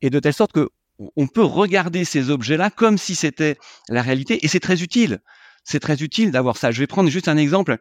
et 0.02 0.10
de 0.10 0.20
telle 0.20 0.34
sorte 0.34 0.52
que 0.52 0.70
on 1.16 1.28
peut 1.28 1.44
regarder 1.44 2.04
ces 2.04 2.30
objets-là 2.30 2.70
comme 2.70 2.98
si 2.98 3.16
c'était 3.16 3.58
la 3.88 4.02
réalité, 4.02 4.44
et 4.44 4.50
c'est 4.50 4.60
très 4.60 4.84
utile. 4.84 5.20
c'est 5.64 5.80
très 5.80 6.04
utile 6.04 6.32
d'avoir 6.32 6.58
ça. 6.58 6.72
Je 6.72 6.80
vais 6.80 6.88
prendre 6.88 7.10
juste 7.10 7.30
un 7.30 7.38
exemple, 7.38 7.78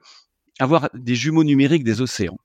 avoir 0.61 0.89
des 0.95 1.17
jumeaux 1.17 1.43
numériques 1.43 1.83
des 1.83 2.01
océans. 2.01 2.39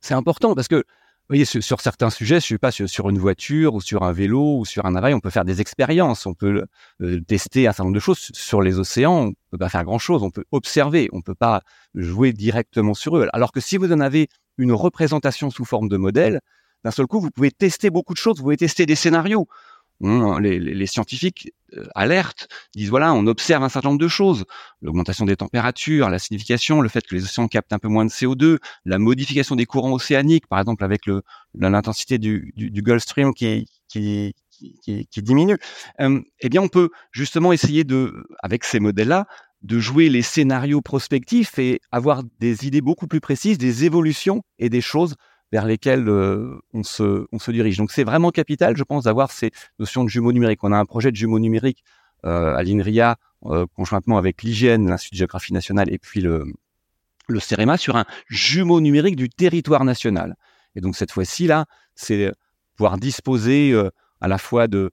C'est 0.00 0.14
important 0.14 0.56
parce 0.56 0.68
que 0.68 0.84
voyez, 1.28 1.44
sur, 1.44 1.80
certains 1.80 2.10
sujets, 2.10 2.40
je 2.40 2.46
sais 2.46 2.58
pas 2.58 2.70
sur, 2.70 3.08
une 3.08 3.18
voiture 3.18 3.74
ou 3.74 3.80
sur 3.80 4.02
un 4.02 4.12
vélo 4.12 4.58
ou 4.58 4.64
sur 4.64 4.84
un 4.86 4.94
appareil, 4.94 5.14
on 5.14 5.20
peut 5.20 5.30
faire 5.30 5.44
des 5.44 5.60
expériences, 5.60 6.26
on 6.26 6.34
peut 6.34 6.64
euh, 7.00 7.20
tester 7.22 7.66
un 7.66 7.72
certain 7.72 7.84
nombre 7.84 7.94
de 7.94 8.00
choses. 8.00 8.30
Sur 8.34 8.60
les 8.60 8.78
océans, 8.78 9.28
on 9.28 9.32
peut 9.50 9.58
pas 9.58 9.68
faire 9.68 9.84
grand 9.84 9.98
chose, 9.98 10.22
on 10.22 10.30
peut 10.30 10.44
observer, 10.50 11.08
on 11.12 11.22
peut 11.22 11.34
pas 11.34 11.62
jouer 11.94 12.32
directement 12.32 12.94
sur 12.94 13.16
eux. 13.16 13.28
Alors 13.32 13.52
que 13.52 13.60
si 13.60 13.76
vous 13.76 13.92
en 13.92 14.00
avez 14.00 14.28
une 14.58 14.72
représentation 14.72 15.50
sous 15.50 15.64
forme 15.64 15.88
de 15.88 15.96
modèle, 15.96 16.40
d'un 16.84 16.90
seul 16.90 17.06
coup, 17.06 17.20
vous 17.20 17.30
pouvez 17.30 17.50
tester 17.50 17.90
beaucoup 17.90 18.12
de 18.12 18.18
choses, 18.18 18.36
vous 18.36 18.42
pouvez 18.42 18.56
tester 18.56 18.86
des 18.86 18.96
scénarios. 18.96 19.46
Hein, 20.04 20.40
les, 20.40 20.86
scientifiques 20.86 21.52
alertent, 21.94 22.48
disent 22.74 22.90
voilà, 22.90 23.14
on 23.14 23.26
observe 23.26 23.62
un 23.62 23.68
certain 23.68 23.90
nombre 23.90 24.00
de 24.00 24.08
choses, 24.08 24.44
l'augmentation 24.80 25.24
des 25.24 25.36
températures, 25.36 26.08
la 26.10 26.18
signification, 26.18 26.80
le 26.80 26.88
fait 26.88 27.06
que 27.06 27.14
les 27.14 27.24
océans 27.24 27.48
captent 27.48 27.72
un 27.72 27.78
peu 27.78 27.88
moins 27.88 28.04
de 28.04 28.10
CO2, 28.10 28.58
la 28.84 28.98
modification 28.98 29.56
des 29.56 29.66
courants 29.66 29.92
océaniques, 29.92 30.46
par 30.46 30.58
exemple 30.58 30.84
avec 30.84 31.06
le 31.06 31.22
l'intensité 31.54 32.18
du, 32.18 32.52
du, 32.56 32.82
Gulf 32.82 33.02
Stream 33.02 33.34
qui, 33.34 33.66
qui, 33.88 34.34
qui, 34.82 35.06
qui 35.06 35.22
diminue. 35.22 35.58
Euh, 36.00 36.20
eh 36.40 36.48
bien, 36.48 36.62
on 36.62 36.68
peut 36.68 36.90
justement 37.10 37.52
essayer 37.52 37.84
de, 37.84 38.24
avec 38.42 38.64
ces 38.64 38.80
modèles-là, 38.80 39.26
de 39.62 39.78
jouer 39.78 40.08
les 40.08 40.22
scénarios 40.22 40.80
prospectifs 40.80 41.58
et 41.58 41.80
avoir 41.92 42.22
des 42.40 42.66
idées 42.66 42.80
beaucoup 42.80 43.06
plus 43.06 43.20
précises 43.20 43.58
des 43.58 43.84
évolutions 43.84 44.42
et 44.58 44.68
des 44.68 44.80
choses 44.80 45.14
vers 45.52 45.66
lesquels 45.66 46.08
euh, 46.08 46.58
on, 46.72 46.82
se, 46.82 47.50
dirige. 47.50 47.76
Donc 47.76 47.92
c'est 47.92 48.04
vraiment 48.04 48.30
capital, 48.30 48.76
je 48.76 48.82
pense, 48.82 49.04
d'avoir 49.04 49.30
ces 49.30 49.50
notions 49.78 50.02
de 50.02 50.08
jumeaux 50.08 50.32
numériques. 50.32 50.64
On 50.64 50.72
a 50.72 50.78
un 50.78 50.86
projet 50.86 51.10
de 51.10 51.16
jumeaux 51.16 51.38
numériques 51.38 51.84
euh, 52.24 52.56
à 52.56 52.62
l'INRIA, 52.62 53.16
euh, 53.44 53.66
conjointement 53.76 54.16
avec 54.16 54.42
l'IGN, 54.42 54.88
l'Institut 54.88 55.16
de 55.16 55.18
géographie 55.18 55.52
nationale, 55.52 55.92
et 55.92 55.98
puis 55.98 56.22
le, 56.22 56.46
CEREMA, 57.38 57.76
sur 57.76 57.96
un 57.96 58.06
jumeau 58.28 58.80
numérique 58.80 59.16
du 59.16 59.28
territoire 59.28 59.84
national. 59.84 60.36
Et 60.74 60.80
donc 60.80 60.96
cette 60.96 61.12
fois-ci, 61.12 61.46
là, 61.46 61.66
c'est 61.94 62.32
pouvoir 62.76 62.96
disposer 62.96 63.74
à 64.20 64.28
la 64.28 64.38
fois 64.38 64.68
de, 64.68 64.90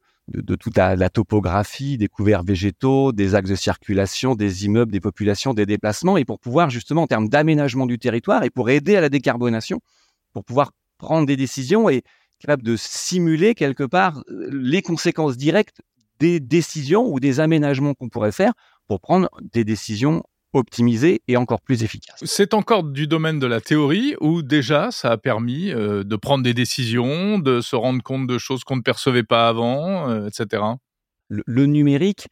toute 0.59 0.77
la, 0.77 1.09
topographie, 1.09 1.97
des 1.97 2.07
couverts 2.07 2.43
végétaux, 2.43 3.11
des 3.13 3.35
axes 3.35 3.49
de 3.49 3.55
circulation, 3.55 4.35
des 4.35 4.65
immeubles, 4.65 4.91
des 4.91 4.99
populations, 4.99 5.53
des 5.53 5.65
déplacements, 5.65 6.17
et 6.17 6.25
pour 6.25 6.39
pouvoir 6.39 6.69
justement, 6.69 7.03
en 7.03 7.07
termes 7.07 7.29
d'aménagement 7.29 7.85
du 7.85 7.97
territoire, 7.97 8.43
et 8.43 8.49
pour 8.49 8.69
aider 8.69 8.95
à 8.95 9.01
la 9.01 9.09
décarbonation, 9.09 9.81
pour 10.39 10.45
pouvoir 10.45 10.71
prendre 10.97 11.25
des 11.25 11.35
décisions 11.35 11.89
et 11.89 12.01
capable 12.39 12.63
de 12.63 12.77
simuler 12.77 13.53
quelque 13.53 13.83
part 13.83 14.23
euh, 14.29 14.49
les 14.53 14.81
conséquences 14.81 15.35
directes 15.35 15.81
des 16.19 16.39
décisions 16.39 17.05
ou 17.11 17.19
des 17.19 17.41
aménagements 17.41 17.93
qu'on 17.93 18.07
pourrait 18.07 18.31
faire 18.31 18.53
pour 18.87 19.01
prendre 19.01 19.29
des 19.53 19.65
décisions 19.65 20.23
optimisées 20.53 21.21
et 21.27 21.35
encore 21.35 21.59
plus 21.59 21.83
efficaces. 21.83 22.19
C'est 22.23 22.53
encore 22.53 22.85
du 22.85 23.05
domaine 23.05 23.37
de 23.37 23.47
la 23.47 23.59
théorie 23.59 24.15
ou 24.21 24.41
déjà 24.41 24.91
ça 24.91 25.11
a 25.11 25.17
permis 25.17 25.71
euh, 25.71 26.05
de 26.05 26.15
prendre 26.15 26.43
des 26.45 26.53
décisions, 26.53 27.37
de 27.37 27.59
se 27.59 27.75
rendre 27.75 28.01
compte 28.01 28.25
de 28.25 28.37
choses 28.37 28.63
qu'on 28.63 28.77
ne 28.77 28.81
percevait 28.81 29.23
pas 29.23 29.49
avant, 29.49 30.09
euh, 30.09 30.27
etc. 30.27 30.63
Le, 31.27 31.65
numérique 31.65 32.29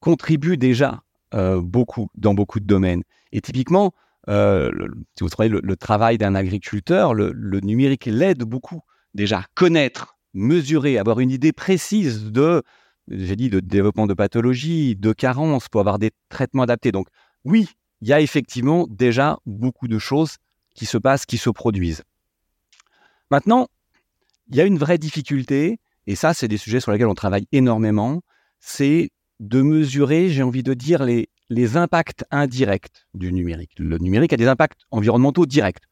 contribue 0.00 0.56
déjà 0.56 1.02
beaucoup 1.32 2.08
dans 2.14 2.34
beaucoup 2.34 2.58
de 2.58 2.66
domaines. 2.66 3.02
Et 3.32 3.40
typiquement, 3.40 3.92
euh, 4.28 4.70
le, 4.72 4.88
si 5.16 5.24
vous 5.24 5.30
travaillez 5.30 5.60
le, 5.62 5.76
travail 5.76 6.18
d'un 6.18 6.34
agriculteur, 6.34 7.14
le, 7.14 7.32
numérique 7.60 8.06
l'aide 8.06 8.42
beaucoup 8.42 8.80
déjà 9.14 9.44
connaître, 9.54 10.18
mesurer, 10.34 10.98
avoir 10.98 11.20
une 11.20 11.30
idée 11.30 11.52
précise 11.52 12.30
de, 12.30 12.62
j'ai 13.08 13.36
dit, 13.36 13.48
de 13.48 13.60
développement 13.60 14.06
de 14.06 14.14
pathologie, 14.14 14.96
de 14.96 15.12
carence 15.12 15.68
pour 15.68 15.80
avoir 15.80 15.98
des 15.98 16.10
traitements 16.28 16.64
adaptés. 16.64 16.92
Donc 16.92 17.08
oui, 17.44 17.68
il 18.02 18.08
y 18.08 18.12
a 18.12 18.20
effectivement 18.20 18.86
déjà 18.88 19.38
beaucoup 19.46 19.88
de 19.88 19.98
choses 19.98 20.36
qui 20.74 20.84
se 20.84 20.98
passent, 20.98 21.24
qui 21.24 21.38
se 21.38 21.50
produisent. 21.50 22.04
Maintenant, 23.30 23.68
il 24.48 24.56
y 24.56 24.60
a 24.60 24.64
une 24.64 24.78
vraie 24.78 24.98
difficulté, 24.98 25.80
et 26.06 26.14
ça, 26.14 26.34
c'est 26.34 26.48
des 26.48 26.56
sujets 26.56 26.80
sur 26.80 26.92
lesquels 26.92 27.08
on 27.08 27.14
travaille 27.14 27.46
énormément, 27.52 28.22
c'est 28.60 29.10
de 29.40 29.62
mesurer, 29.62 30.28
j'ai 30.28 30.42
envie 30.42 30.62
de 30.62 30.74
dire, 30.74 31.04
les, 31.04 31.28
les 31.50 31.76
impacts 31.76 32.24
indirects 32.30 33.06
du 33.14 33.32
numérique. 33.32 33.72
Le 33.78 33.98
numérique 33.98 34.32
a 34.32 34.36
des 34.36 34.48
impacts 34.48 34.82
environnementaux 34.90 35.46
directs. 35.46 35.82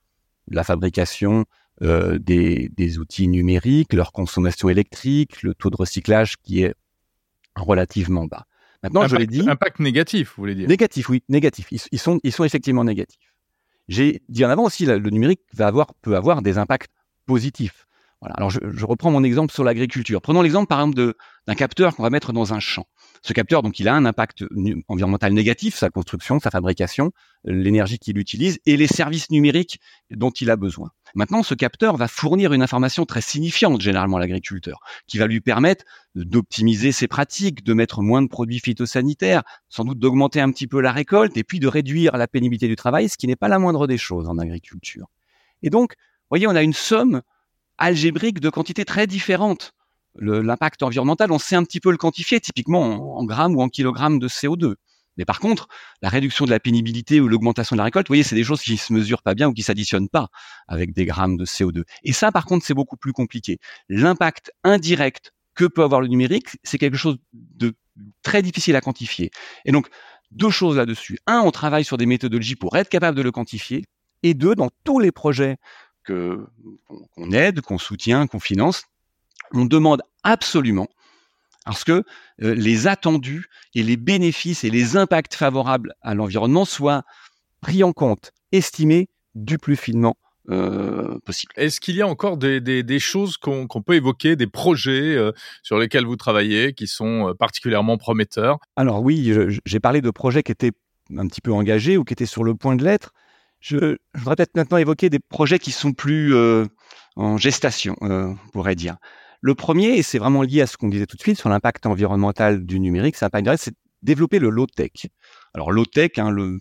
La 0.49 0.65
fabrication 0.65 1.45
euh, 1.83 2.19
des, 2.19 2.99
outils 2.99 3.29
numériques, 3.29 3.93
leur 3.93 4.13
consommation 4.13 4.69
électrique, 4.69 5.43
le 5.43 5.55
taux 5.55 5.71
de 5.71 5.77
recyclage 5.77 6.37
qui 6.39 6.63
est 6.63 6.75
relativement 7.55 8.27
bas. 8.27 8.47
Maintenant, 8.83 9.09
je 9.09 9.17
l'ai 9.17 9.27
dit. 9.27 9.49
Impact 9.49 9.81
négatif, 9.81 10.35
vous 10.37 10.43
voulez 10.43 10.55
dire? 10.55 10.69
Négatif, 10.69 11.09
oui, 11.09 11.23
négatif. 11.29 11.69
Ils, 11.71 11.99
sont, 11.99 12.21
ils 12.23 12.33
sont 12.33 12.45
effectivement 12.45 12.85
négatifs. 12.85 13.35
J'ai 13.89 14.23
dit 14.29 14.45
en 14.45 14.51
avant 14.51 14.65
aussi, 14.65 14.85
le 14.85 14.99
numérique 15.11 15.41
va 15.55 15.67
avoir, 15.67 15.95
peut 16.03 16.17
avoir 16.17 16.43
des 16.43 16.59
impacts 16.59 16.91
positifs. 17.25 17.87
Alors, 18.23 18.51
je, 18.51 18.85
reprends 18.85 19.11
mon 19.11 19.23
exemple 19.23 19.53
sur 19.53 19.63
l'agriculture. 19.63 20.23
Prenons 20.23 20.41
l'exemple, 20.41 20.69
par 20.69 20.81
exemple, 20.81 21.15
d'un 21.47 21.55
capteur 21.55 21.95
qu'on 21.95 22.03
va 22.03 22.11
mettre 22.11 22.33
dans 22.33 22.55
un 22.55 22.61
champ. 22.61 22.87
Ce 23.23 23.35
capteur, 23.35 23.63
donc, 23.63 23.79
il 23.79 23.89
a 23.89 23.95
un 23.95 24.07
impact 24.07 24.45
environnemental 24.89 25.33
négatif, 25.35 25.75
sa 25.75 25.91
construction, 25.91 26.41
sa 26.41 26.51
fabrication, 26.51 27.13
l'énergie 27.45 27.99
qu'il 27.99 28.17
utilise 28.19 28.59
et 28.65 28.77
les 28.79 28.87
services 28.87 29.31
numériques 29.31 29.81
dont 30.11 30.31
il 30.31 30.51
a 30.51 30.57
besoin. 30.57 30.91
Maintenant, 31.15 31.43
ce 31.43 31.55
capteur 31.55 31.97
va 31.97 32.09
fournir 32.09 32.55
une 32.55 32.63
information 32.63 33.05
très 33.05 33.21
signifiante 33.21 33.81
généralement 33.83 34.17
à 34.17 34.21
l'agriculteur, 34.21 34.81
qui 35.07 35.19
va 35.19 35.27
lui 35.27 35.41
permettre 35.41 35.85
d'optimiser 36.15 36.93
ses 36.93 37.09
pratiques, 37.09 37.65
de 37.65 37.75
mettre 37.75 38.01
moins 38.01 38.23
de 38.23 38.29
produits 38.29 38.61
phytosanitaires, 38.61 39.43
sans 39.69 39.85
doute 39.85 39.99
d'augmenter 39.99 40.41
un 40.41 40.51
petit 40.51 40.67
peu 40.67 40.81
la 40.81 40.93
récolte 40.93 41.37
et 41.37 41.45
puis 41.45 41.61
de 41.61 41.69
réduire 41.69 42.17
la 42.17 42.27
pénibilité 42.27 42.67
du 42.67 42.77
travail, 42.77 43.11
ce 43.11 43.19
qui 43.19 43.27
n'est 43.27 43.37
pas 43.37 43.49
la 43.49 43.59
moindre 43.59 43.87
des 43.87 43.99
choses 43.99 44.29
en 44.29 44.39
agriculture. 44.39 45.07
Et 45.63 45.71
donc, 45.71 45.95
voyez, 46.31 46.47
on 46.47 46.57
a 46.57 46.63
une 46.63 46.73
somme 46.73 47.23
algébrique 47.79 48.41
de 48.41 48.51
quantités 48.51 48.85
très 48.85 49.07
différentes 49.07 49.73
l'impact 50.19 50.83
environnemental, 50.83 51.31
on 51.33 51.39
sait 51.39 51.57
un 51.57 51.65
petit 51.65 51.81
peu 51.81 51.91
le 51.91 51.97
quantifier, 51.97 52.41
typiquement 52.41 53.19
en, 53.19 53.25
grammes 53.25 53.55
ou 53.57 53.63
en 53.63 53.69
kilogrammes 53.69 54.19
de 54.19 54.29
CO2. 54.29 54.75
Mais 55.17 55.25
par 55.25 55.41
contre, 55.41 55.69
la 56.03 56.11
réduction 56.11 56.45
de 56.45 56.51
la 56.51 56.61
pénibilité 56.61 57.21
ou 57.21 57.29
l'augmentation 57.29 57.75
de 57.75 57.79
la 57.79 57.85
récolte, 57.85 58.09
vous 58.09 58.13
voyez, 58.13 58.23
c'est 58.23 58.35
des 58.35 58.45
choses 58.45 58.61
qui 58.61 58.77
se 58.77 58.93
mesurent 58.93 59.23
pas 59.23 59.35
bien 59.35 59.49
ou 59.49 59.55
qui 59.55 59.63
s'additionnent 59.63 60.09
pas 60.09 60.29
avec 60.69 60.93
des 60.93 61.07
grammes 61.07 61.39
de 61.39 61.47
CO2. 61.47 61.85
Et 62.03 62.13
ça, 62.13 62.33
par 62.33 62.45
contre, 62.45 62.67
c'est 62.67 62.75
beaucoup 62.75 62.97
plus 62.97 63.13
compliqué. 63.13 63.59
L'impact 63.89 64.53
indirect 64.63 65.33
que 65.55 65.65
peut 65.65 65.83
avoir 65.83 66.03
le 66.03 66.09
numérique, 66.09 66.49
c'est 66.65 66.77
quelque 66.77 66.99
chose 66.99 67.17
de 67.33 67.75
très 68.23 68.43
difficile 68.43 68.77
à 68.77 68.83
quantifier. 68.83 69.31
Et 69.65 69.73
donc, 69.73 69.89
deux 70.33 70.51
choses 70.51 70.77
là-dessus. 70.77 71.19
Un, 71.27 71.41
on 71.41 71.51
travaille 71.51 71.85
sur 71.85 71.97
des 71.97 72.05
méthodologies 72.05 72.57
pour 72.57 72.77
être 72.77 72.91
capable 72.91 73.17
de 73.17 73.23
le 73.23 73.33
quantifier. 73.33 73.85
Et 74.23 74.35
deux, 74.35 74.55
dans 74.55 74.71
tous 74.85 74.99
les 74.99 75.13
projets 75.13 75.57
qu'on 76.07 77.33
aide, 77.33 77.61
qu'on 77.61 77.79
soutient, 77.79 78.27
qu'on 78.27 78.41
finance, 78.41 78.85
on 79.53 79.65
demande 79.65 80.03
absolument 80.23 80.89
parce 81.67 81.83
que 81.83 82.05
euh, 82.43 82.55
les 82.55 82.87
attendus 82.87 83.47
et 83.75 83.83
les 83.83 83.97
bénéfices 83.97 84.65
et 84.65 84.71
les 84.71 84.97
impacts 84.97 85.35
favorables 85.35 85.95
à 86.01 86.15
l'environnement 86.15 86.65
soient 86.65 87.03
pris 87.61 87.83
en 87.83 87.93
compte, 87.93 88.31
estimés 88.53 89.09
du 89.35 89.59
plus 89.59 89.77
finement 89.77 90.17
euh, 90.49 91.19
possible. 91.25 91.53
Est-ce 91.57 91.81
qu'il 91.81 91.97
y 91.97 92.03
a 92.03 92.07
encore 92.07 92.37
des, 92.37 92.99
choses 93.01 93.37
qu'on 93.37 93.67
peut 93.67 93.95
évoquer, 93.95 94.37
des 94.37 94.47
projets 94.47 95.17
euh, 95.17 95.33
sur 95.65 95.77
lesquels 95.77 96.07
vous 96.07 96.17
travaillez 96.17 96.73
qui 96.73 96.87
sont 96.87 97.35
particulièrement 97.37 97.99
prometteurs? 97.99 98.59
Alors 98.77 99.03
oui, 99.03 99.35
j'ai 99.67 99.81
parlé 99.81 100.01
de 100.01 100.11
projets 100.11 100.45
qui 100.45 100.53
étaient 100.53 100.73
un 101.17 101.27
petit 101.27 101.41
peu 101.41 101.53
engagés 101.53 101.97
ou 101.97 102.05
qui 102.05 102.13
étaient 102.13 102.27
sur 102.27 102.45
le 102.45 102.55
point 102.55 102.77
de 102.77 102.85
l'être. 102.85 103.13
Je, 103.67 103.97
je, 104.15 104.21
voudrais 104.21 104.37
peut-être 104.37 104.57
maintenant 104.57 104.77
évoquer 104.77 105.11
des 105.11 105.19
projets 105.19 105.59
qui 105.59 105.73
sont 105.73 105.93
plus 105.93 106.35
en 107.17 107.37
gestation, 107.37 107.97
on 108.01 108.37
pourrait 108.53 108.77
dire. 108.77 108.97
Le 109.41 109.55
premier, 109.55 109.99
et 109.99 110.03
c'est 110.03 110.19
vraiment 110.19 110.43
lié 110.43 110.63
à 110.63 110.67
ce 110.67 110.77
qu'on 110.77 110.89
disait 110.89 111.07
tout 111.07 111.17
de 111.17 111.23
suite 111.23 111.39
sur 111.39 111.49
l'impact 111.49 111.87
environnemental 111.87 112.65
du 112.65 112.81
numérique, 112.81 113.17
c'est 113.17 113.27
c'est 113.57 113.75
développer 114.03 114.39
le 114.39 114.51
low-tech. 114.51 115.09
Alors 115.55 115.73
low-tech, 115.73 116.13
hein, 116.19 116.31
le 116.31 116.59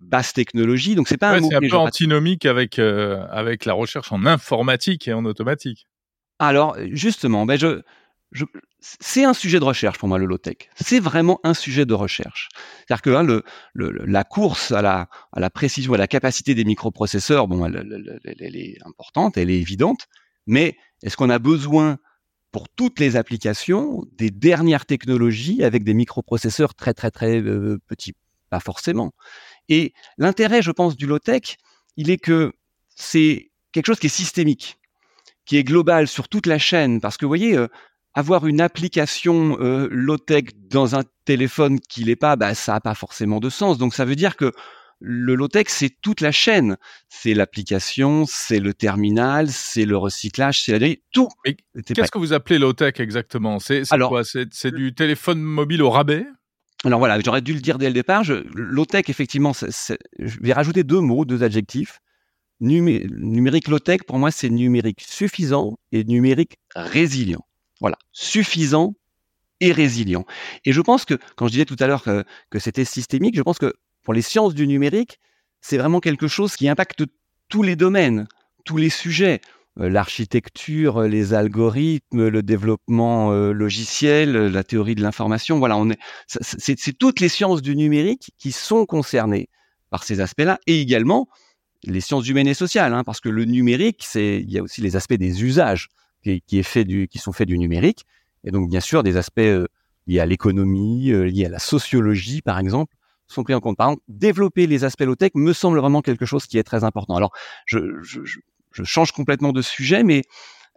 basse 0.00 0.32
technologie, 0.32 0.94
donc 0.94 1.08
c'est 1.08 1.16
pas 1.16 1.30
un 1.30 1.40
mot. 1.40 1.48
C'est 1.50 1.56
un 1.56 1.60
peu 1.60 1.76
antinomique 1.76 2.46
avec 2.46 2.78
euh, 2.78 3.26
avec 3.30 3.64
la 3.64 3.74
recherche 3.74 4.12
en 4.12 4.24
informatique 4.24 5.08
et 5.08 5.12
en 5.12 5.24
automatique. 5.24 5.86
Alors 6.38 6.76
justement, 6.90 7.46
ben 7.46 7.58
je, 7.58 7.82
je 8.32 8.44
c'est 9.00 9.24
un 9.24 9.32
sujet 9.32 9.58
de 9.60 9.64
recherche 9.64 9.98
pour 9.98 10.08
moi 10.08 10.18
le 10.18 10.26
low-tech. 10.26 10.68
C'est 10.76 11.00
vraiment 11.00 11.40
un 11.42 11.54
sujet 11.54 11.86
de 11.86 11.94
recherche. 11.94 12.50
C'est-à-dire 12.86 13.02
que 13.02 13.10
hein, 13.10 13.42
la 13.74 14.24
course 14.24 14.72
à 14.72 14.82
la, 14.82 15.50
précision, 15.50 15.94
à 15.94 15.96
la 15.96 16.06
capacité 16.06 16.54
des 16.54 16.64
microprocesseurs, 16.64 17.48
bon, 17.48 17.64
elle, 17.64 18.20
elle 18.38 18.56
est 18.56 18.76
importante, 18.84 19.38
elle 19.38 19.50
est 19.50 19.58
évidente, 19.58 20.06
mais 20.46 20.76
est-ce 21.02 21.16
qu'on 21.16 21.30
a 21.30 21.38
besoin 21.38 21.98
pour 22.52 22.68
toutes 22.68 23.00
les 23.00 23.16
applications 23.16 24.04
des 24.12 24.30
dernières 24.30 24.84
technologies 24.84 25.64
avec 25.64 25.82
des 25.82 25.94
microprocesseurs 25.94 26.74
très 26.74 26.92
très 26.92 27.10
très 27.10 27.40
euh, 27.40 27.78
petits? 27.86 28.12
Pas 28.50 28.60
forcément. 28.60 29.14
Et 29.70 29.94
l'intérêt, 30.18 30.60
je 30.60 30.70
pense, 30.70 30.96
du 30.96 31.06
low-tech, 31.06 31.56
il 31.96 32.10
est 32.10 32.18
que 32.18 32.52
c'est 32.94 33.50
quelque 33.72 33.86
chose 33.86 33.98
qui 33.98 34.06
est 34.06 34.10
systémique, 34.10 34.78
qui 35.46 35.56
est 35.56 35.64
global 35.64 36.06
sur 36.06 36.28
toute 36.28 36.46
la 36.46 36.58
chaîne. 36.58 37.00
Parce 37.00 37.16
que 37.16 37.24
vous 37.24 37.30
voyez, 37.30 37.56
euh, 37.56 37.68
avoir 38.14 38.46
une 38.46 38.60
application 38.60 39.58
euh, 39.60 39.88
low-tech 39.90 40.44
dans 40.70 40.94
un 40.94 41.02
téléphone 41.24 41.80
qui 41.80 42.04
l'est 42.04 42.16
pas, 42.16 42.36
bah, 42.36 42.54
ça 42.54 42.74
n'a 42.74 42.80
pas 42.80 42.94
forcément 42.94 43.40
de 43.40 43.50
sens. 43.50 43.78
Donc 43.78 43.94
ça 43.94 44.04
veut 44.04 44.16
dire 44.16 44.36
que 44.36 44.52
le 45.00 45.34
low-tech, 45.34 45.66
c'est 45.68 45.90
toute 46.00 46.20
la 46.20 46.32
chaîne. 46.32 46.76
C'est 47.08 47.34
l'application, 47.34 48.24
c'est 48.26 48.60
le 48.60 48.72
terminal, 48.72 49.50
c'est 49.50 49.84
le 49.84 49.96
recyclage, 49.96 50.62
c'est 50.62 50.78
la 50.78 50.94
tout. 51.12 51.28
Qu'est-ce 51.94 52.10
que 52.10 52.18
vous 52.18 52.32
appelez 52.32 52.58
low-tech 52.58 53.00
exactement? 53.00 53.58
C'est 53.58 53.82
quoi? 53.86 54.22
C'est 54.24 54.74
du 54.74 54.94
téléphone 54.94 55.40
mobile 55.40 55.82
au 55.82 55.90
rabais? 55.90 56.24
Alors 56.84 56.98
voilà, 56.98 57.18
j'aurais 57.20 57.40
dû 57.40 57.54
le 57.54 57.60
dire 57.60 57.78
dès 57.78 57.88
le 57.88 57.94
départ. 57.94 58.24
Low-tech, 58.54 59.08
effectivement, 59.08 59.52
je 59.52 60.40
vais 60.40 60.52
rajouter 60.52 60.84
deux 60.84 61.00
mots, 61.00 61.24
deux 61.24 61.42
adjectifs. 61.42 62.00
numérique 62.60 63.68
low-tech, 63.68 64.02
pour 64.06 64.18
moi, 64.18 64.30
c'est 64.30 64.50
numérique 64.50 65.02
suffisant 65.06 65.78
et 65.92 66.04
numérique 66.04 66.58
résilient. 66.76 67.44
Voilà, 67.84 67.98
suffisant 68.12 68.94
et 69.60 69.70
résilient. 69.70 70.24
Et 70.64 70.72
je 70.72 70.80
pense 70.80 71.04
que, 71.04 71.18
quand 71.36 71.48
je 71.48 71.52
disais 71.52 71.64
tout 71.66 71.76
à 71.80 71.86
l'heure 71.86 72.02
que, 72.02 72.58
c'était 72.58 72.86
systémique, 72.86 73.36
je 73.36 73.42
pense 73.42 73.58
que 73.58 73.74
pour 74.02 74.14
les 74.14 74.22
sciences 74.22 74.54
du 74.54 74.66
numérique, 74.66 75.20
c'est 75.60 75.76
vraiment 75.76 76.00
quelque 76.00 76.26
chose 76.26 76.56
qui 76.56 76.66
impacte 76.66 77.04
tous 77.50 77.62
les 77.62 77.76
domaines, 77.76 78.26
tous 78.64 78.78
les 78.78 78.88
sujets. 78.88 79.42
Euh, 79.78 79.90
l'architecture, 79.90 81.02
les 81.02 81.34
algorithmes, 81.34 82.28
le 82.28 82.42
développement 82.42 83.32
euh, 83.32 83.52
logiciel, 83.52 84.32
la 84.32 84.64
théorie 84.64 84.94
de 84.94 85.02
l'information. 85.02 85.58
Voilà, 85.58 85.78
c'est 86.26 86.98
toutes 86.98 87.20
les 87.20 87.28
sciences 87.28 87.60
du 87.60 87.76
numérique 87.76 88.32
qui 88.38 88.50
sont 88.50 88.86
concernées 88.86 89.50
par 89.90 90.04
ces 90.04 90.22
aspects-là, 90.22 90.58
et 90.66 90.80
également 90.80 91.28
les 91.82 92.00
sciences 92.00 92.26
humaines 92.26 92.48
et 92.48 92.54
sociales, 92.54 92.94
hein, 92.94 93.04
parce 93.04 93.20
que 93.20 93.28
le 93.28 93.44
numérique, 93.44 94.06
c'est, 94.08 94.40
il 94.40 94.50
y 94.50 94.58
a 94.58 94.62
aussi 94.62 94.80
les 94.80 94.96
aspects 94.96 95.12
des 95.12 95.44
usages 95.44 95.90
qui, 96.24 97.18
sont 97.18 97.32
faits 97.32 97.48
du 97.48 97.58
numérique. 97.58 98.04
Et 98.44 98.50
donc, 98.50 98.68
bien 98.68 98.80
sûr, 98.80 99.02
des 99.02 99.16
aspects 99.16 99.38
euh, 99.40 99.66
liés 100.06 100.20
à 100.20 100.26
l'économie, 100.26 101.10
euh, 101.10 101.24
liés 101.24 101.46
à 101.46 101.48
la 101.48 101.58
sociologie, 101.58 102.42
par 102.42 102.58
exemple, 102.58 102.94
sont 103.26 103.42
pris 103.42 103.54
en 103.54 103.60
compte. 103.60 103.76
Par 103.76 103.88
exemple, 103.88 104.02
développer 104.08 104.66
les 104.66 104.84
aspects 104.84 105.02
low-tech 105.02 105.32
me 105.34 105.52
semble 105.52 105.78
vraiment 105.78 106.02
quelque 106.02 106.26
chose 106.26 106.46
qui 106.46 106.58
est 106.58 106.62
très 106.62 106.84
important. 106.84 107.16
Alors, 107.16 107.32
je, 107.66 107.78
change 108.82 109.12
complètement 109.12 109.52
de 109.52 109.62
sujet, 109.62 110.02
mais 110.02 110.22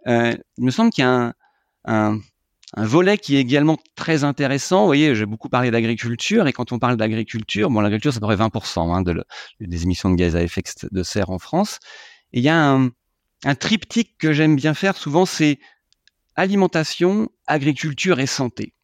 euh, 0.06 0.34
il 0.56 0.64
me 0.64 0.70
semble 0.70 0.90
qu'il 0.90 1.02
y 1.02 1.06
a 1.06 1.34
un, 1.84 2.20
volet 2.76 3.18
qui 3.18 3.36
est 3.36 3.40
également 3.40 3.76
très 3.96 4.24
intéressant. 4.24 4.80
Vous 4.80 4.86
voyez, 4.86 5.14
j'ai 5.14 5.26
beaucoup 5.26 5.48
parlé 5.48 5.70
d'agriculture, 5.70 6.46
et 6.46 6.52
quand 6.52 6.70
on 6.72 6.78
parle 6.78 6.96
d'agriculture, 6.96 7.70
bon, 7.70 7.80
l'agriculture, 7.80 8.12
ça 8.12 8.20
devrait 8.20 8.36
20% 8.36 8.94
hein, 8.94 9.02
de 9.02 9.24
des 9.60 9.82
émissions 9.82 10.10
de 10.10 10.16
gaz 10.16 10.36
à 10.36 10.42
effet 10.42 10.62
de 10.90 11.02
serre 11.02 11.30
en 11.30 11.38
France. 11.38 11.80
Et 12.32 12.38
il 12.38 12.44
y 12.44 12.48
a 12.48 12.72
un, 12.72 12.90
un 13.44 13.54
triptyque 13.54 14.16
que 14.18 14.32
j'aime 14.32 14.56
bien 14.56 14.74
faire 14.74 14.96
souvent, 14.96 15.26
c'est 15.26 15.58
alimentation, 16.34 17.28
agriculture 17.46 18.20
et 18.20 18.26
santé. 18.26 18.74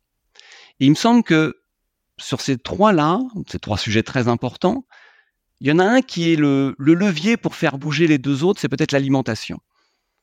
Et 0.81 0.87
il 0.87 0.91
me 0.91 0.97
semble 0.97 1.23
que 1.23 1.57
sur 2.19 2.41
ces 2.41 2.59
trois-là, 2.59 3.21
ces 3.49 3.59
trois 3.59 3.79
sujets 3.79 4.03
très 4.03 4.29
importants, 4.29 4.87
il 5.61 5.69
y 5.69 5.73
en 5.73 5.79
a 5.79 5.85
un 5.85 6.03
qui 6.03 6.33
est 6.33 6.37
le, 6.37 6.75
levier 6.79 7.37
pour 7.37 7.55
faire 7.55 7.79
bouger 7.79 8.07
les 8.07 8.19
deux 8.19 8.45
autres, 8.45 8.61
c'est 8.61 8.69
peut-être 8.69 8.93
l'alimentation. 8.93 9.59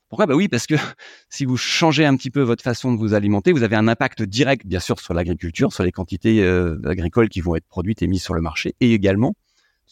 Pourquoi? 0.10 0.26
Bah 0.26 0.36
oui, 0.36 0.50
parce 0.50 0.68
que 0.68 0.76
si 1.30 1.46
vous 1.46 1.58
changez 1.58 2.06
un 2.06 2.16
petit 2.18 2.32
peu 2.32 2.42
votre 2.42 2.64
façon 2.64 2.94
de 2.94 2.98
vous 2.98 3.14
alimenter, 3.14 3.54
vous 3.54 3.64
avez 3.64 3.78
un 3.78 3.88
impact 3.88 4.24
direct, 4.24 4.66
bien 4.66 4.80
sûr, 4.80 5.00
sur 5.00 5.14
l'agriculture, 5.14 5.72
sur 5.72 5.84
les 5.84 5.92
quantités 5.92 6.44
euh, 6.44 6.80
agricoles 6.86 7.30
qui 7.30 7.40
vont 7.40 7.56
être 7.56 7.68
produites 7.68 8.02
et 8.02 8.08
mises 8.08 8.24
sur 8.24 8.34
le 8.34 8.42
marché, 8.42 8.76
et 8.82 8.94
également 8.94 9.36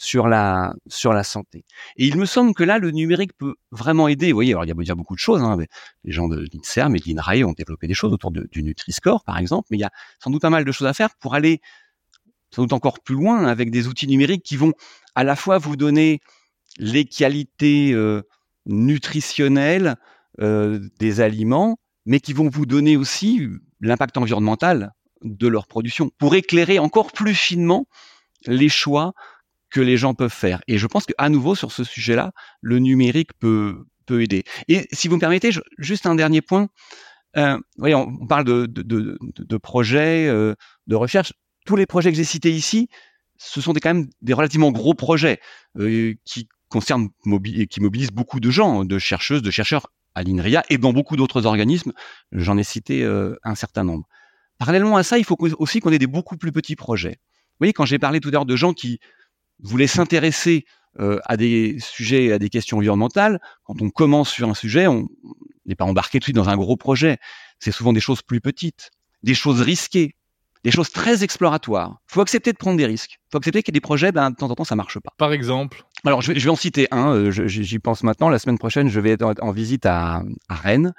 sur 0.02 0.30
la 0.30 0.74
sur 0.88 1.12
la 1.12 1.26
santé. 1.26 1.66
Et 1.98 2.08
il 2.08 2.18
me 2.18 2.26
semble 2.26 2.54
que 2.54 2.64
là, 2.64 2.80
le 2.80 2.90
numérique 2.92 3.34
peut 3.38 3.56
vraiment 3.72 4.08
aider. 4.08 4.32
Vous 4.32 4.38
voyez, 4.38 4.54
alors 4.54 4.64
il 4.64 4.70
y 4.70 4.90
a, 4.90 4.94
a 4.94 4.96
beaucoup 4.96 5.14
de 5.14 5.20
choses. 5.20 5.42
Hein, 5.44 5.58
les 6.06 6.12
gens 6.14 6.30
de 6.30 6.46
l'INSERM 6.54 6.96
et 6.96 7.00
de 7.00 7.04
l'INRAE 7.06 7.44
ont 7.44 7.52
développé 7.52 7.86
des 7.86 7.94
choses 7.94 8.14
autour 8.14 8.32
du 8.32 8.64
Nutri-Score, 8.64 9.26
par 9.26 9.38
exemple, 9.38 9.68
mais 9.72 9.78
il 9.78 9.82
y 9.82 9.84
a 9.84 9.92
sans 10.24 10.30
doute 10.30 10.42
pas 10.42 10.50
mal 10.50 10.64
de 10.64 10.72
choses 10.72 10.88
à 10.88 10.94
faire 10.94 11.10
pour 11.20 11.36
aller 11.36 11.60
sans 12.50 12.62
doute 12.62 12.72
encore 12.72 13.02
plus 13.02 13.16
loin 13.16 13.46
avec 13.46 13.72
des 13.72 13.88
outils 13.88 14.08
numériques 14.08 14.42
qui 14.42 14.56
vont 14.56 14.72
à 15.16 15.26
la 15.26 15.36
fois 15.36 15.58
vous 15.58 15.76
donner 15.76 16.22
les 16.78 17.04
qualités 17.04 17.92
euh, 17.92 18.22
nutritionnelles 18.66 19.98
euh, 20.40 20.80
des 20.98 21.20
aliments, 21.20 21.78
mais 22.06 22.22
qui 22.22 22.32
vont 22.32 22.48
vous 22.48 22.66
donner 22.66 22.96
aussi 22.96 23.42
l'impact 23.82 24.18
environnemental 24.18 24.94
de 25.24 25.48
leur 25.50 25.68
production 25.68 26.10
pour 26.18 26.36
éclairer 26.36 26.80
encore 26.80 27.12
plus 27.12 27.36
finement 27.36 27.86
les 28.46 28.70
choix 28.70 29.14
que 29.70 29.82
les 29.82 29.98
gens 29.98 30.14
peuvent 30.14 30.34
faire. 30.34 30.62
Et 30.68 30.78
je 30.78 30.88
pense 30.88 31.06
qu'à 31.06 31.30
nouveau, 31.30 31.56
sur 31.56 31.72
ce 31.72 31.84
sujet-là, 31.84 32.32
le 32.62 32.80
numérique 32.80 33.32
peut, 33.40 33.86
peut 34.06 34.24
aider. 34.24 34.44
Et 34.68 34.88
si 34.92 35.08
vous 35.08 35.16
me 35.16 35.20
permettez, 35.20 35.52
juste 35.78 36.06
un 36.06 36.16
dernier 36.16 36.42
point. 36.42 36.70
Euh, 37.38 37.60
voyez, 37.78 37.96
on, 37.96 38.26
parle 38.26 38.44
de, 38.44 38.66
de, 38.66 39.18
de, 39.22 39.58
projets, 39.58 40.28
euh, 40.28 40.56
de 40.88 40.96
recherche. 40.96 41.34
Tous 41.66 41.76
les 41.76 41.86
projets 41.86 42.10
que 42.10 42.18
j'ai 42.18 42.24
cités 42.24 42.52
ici, 42.52 42.90
ce 43.38 43.62
sont 43.62 43.74
des, 43.74 43.80
quand 43.80 43.94
même 43.94 44.10
des 44.22 44.34
relativement 44.34 44.72
gros 44.72 44.96
projets 44.96 45.40
euh, 45.78 46.16
qui 46.26 46.50
concernent 46.70 47.10
et 47.46 47.68
qui 47.68 47.82
mobilisent 47.82 48.12
beaucoup 48.12 48.40
de 48.40 48.50
gens, 48.50 48.84
de 48.84 48.98
chercheuses, 48.98 49.44
de 49.44 49.52
chercheurs 49.52 49.88
à 50.16 50.24
l'INRIA 50.24 50.64
et 50.70 50.80
dans 50.80 50.92
beaucoup 50.92 51.16
d'autres 51.16 51.46
organismes. 51.46 51.94
J'en 52.32 52.58
ai 52.58 52.64
cité 52.64 53.04
un 53.44 53.56
certain 53.56 53.84
nombre. 53.84 54.08
Parallèlement 54.58 54.98
à 54.98 55.04
ça, 55.04 55.18
il 55.18 55.24
faut 55.24 55.38
aussi 55.58 55.80
qu'on 55.80 55.92
ait 55.92 56.00
des 56.00 56.08
beaucoup 56.08 56.38
plus 56.38 56.52
petits 56.52 56.76
projets. 56.76 57.20
Vous 57.60 57.66
voyez, 57.66 57.74
quand 57.74 57.86
j'ai 57.86 57.98
parlé 57.98 58.20
tout 58.20 58.30
à 58.30 58.34
l'heure 58.34 58.46
de 58.46 58.56
gens 58.56 58.74
qui 58.74 59.00
voulez 59.62 59.88
s'intéresser 59.88 60.66
euh, 61.00 61.20
à 61.26 61.38
des 61.38 61.78
sujets, 61.80 62.32
à 62.34 62.40
des 62.40 62.50
questions 62.50 62.78
environnementales, 62.78 63.40
quand 63.64 63.82
on 63.82 63.90
commence 63.90 64.30
sur 64.30 64.50
un 64.50 64.54
sujet, 64.54 64.88
on 64.88 65.08
n'est 65.66 65.76
pas 65.76 65.86
embarqué 65.86 66.20
tout 66.20 66.22
de 66.22 66.24
suite 66.26 66.36
dans 66.36 66.50
un 66.50 66.58
gros 66.58 66.78
projet. 66.78 67.18
C'est 67.60 67.72
souvent 67.72 67.94
des 67.94 68.00
choses 68.00 68.22
plus 68.22 68.42
petites, 68.42 68.90
des 69.24 69.36
choses 69.36 69.62
risquées, 69.62 70.16
des 70.64 70.72
choses 70.72 70.92
très 70.92 71.24
exploratoires. 71.24 72.00
Il 72.10 72.14
faut 72.14 72.22
accepter 72.22 72.52
de 72.52 72.58
prendre 72.58 72.78
des 72.78 72.86
risques. 72.86 73.14
Il 73.14 73.32
faut 73.32 73.38
accepter 73.38 73.64
qu'il 73.64 73.74
y 73.74 73.76
a 73.76 73.80
des 73.80 73.82
projets, 73.82 74.12
ben, 74.12 74.32
de 74.32 74.36
temps 74.36 74.50
en 74.50 74.56
temps, 74.56 74.64
ça 74.64 74.76
marche 74.76 75.00
pas. 75.00 75.12
Par 75.18 75.32
exemple? 75.32 75.84
Alors, 76.06 76.22
je 76.22 76.34
vais, 76.34 76.40
je 76.40 76.44
vais 76.44 76.50
en 76.50 76.56
citer 76.56 76.88
un. 76.92 77.14
Euh, 77.14 77.32
j'y 77.32 77.80
pense 77.80 78.04
maintenant. 78.04 78.30
La 78.30 78.40
semaine 78.40 78.58
prochaine, 78.58 78.90
je 78.90 79.00
vais 79.00 79.12
être 79.12 79.36
en, 79.42 79.52
visite 79.52 79.86
à, 79.86 80.24
à 80.50 80.56
Rennes. 80.56 80.94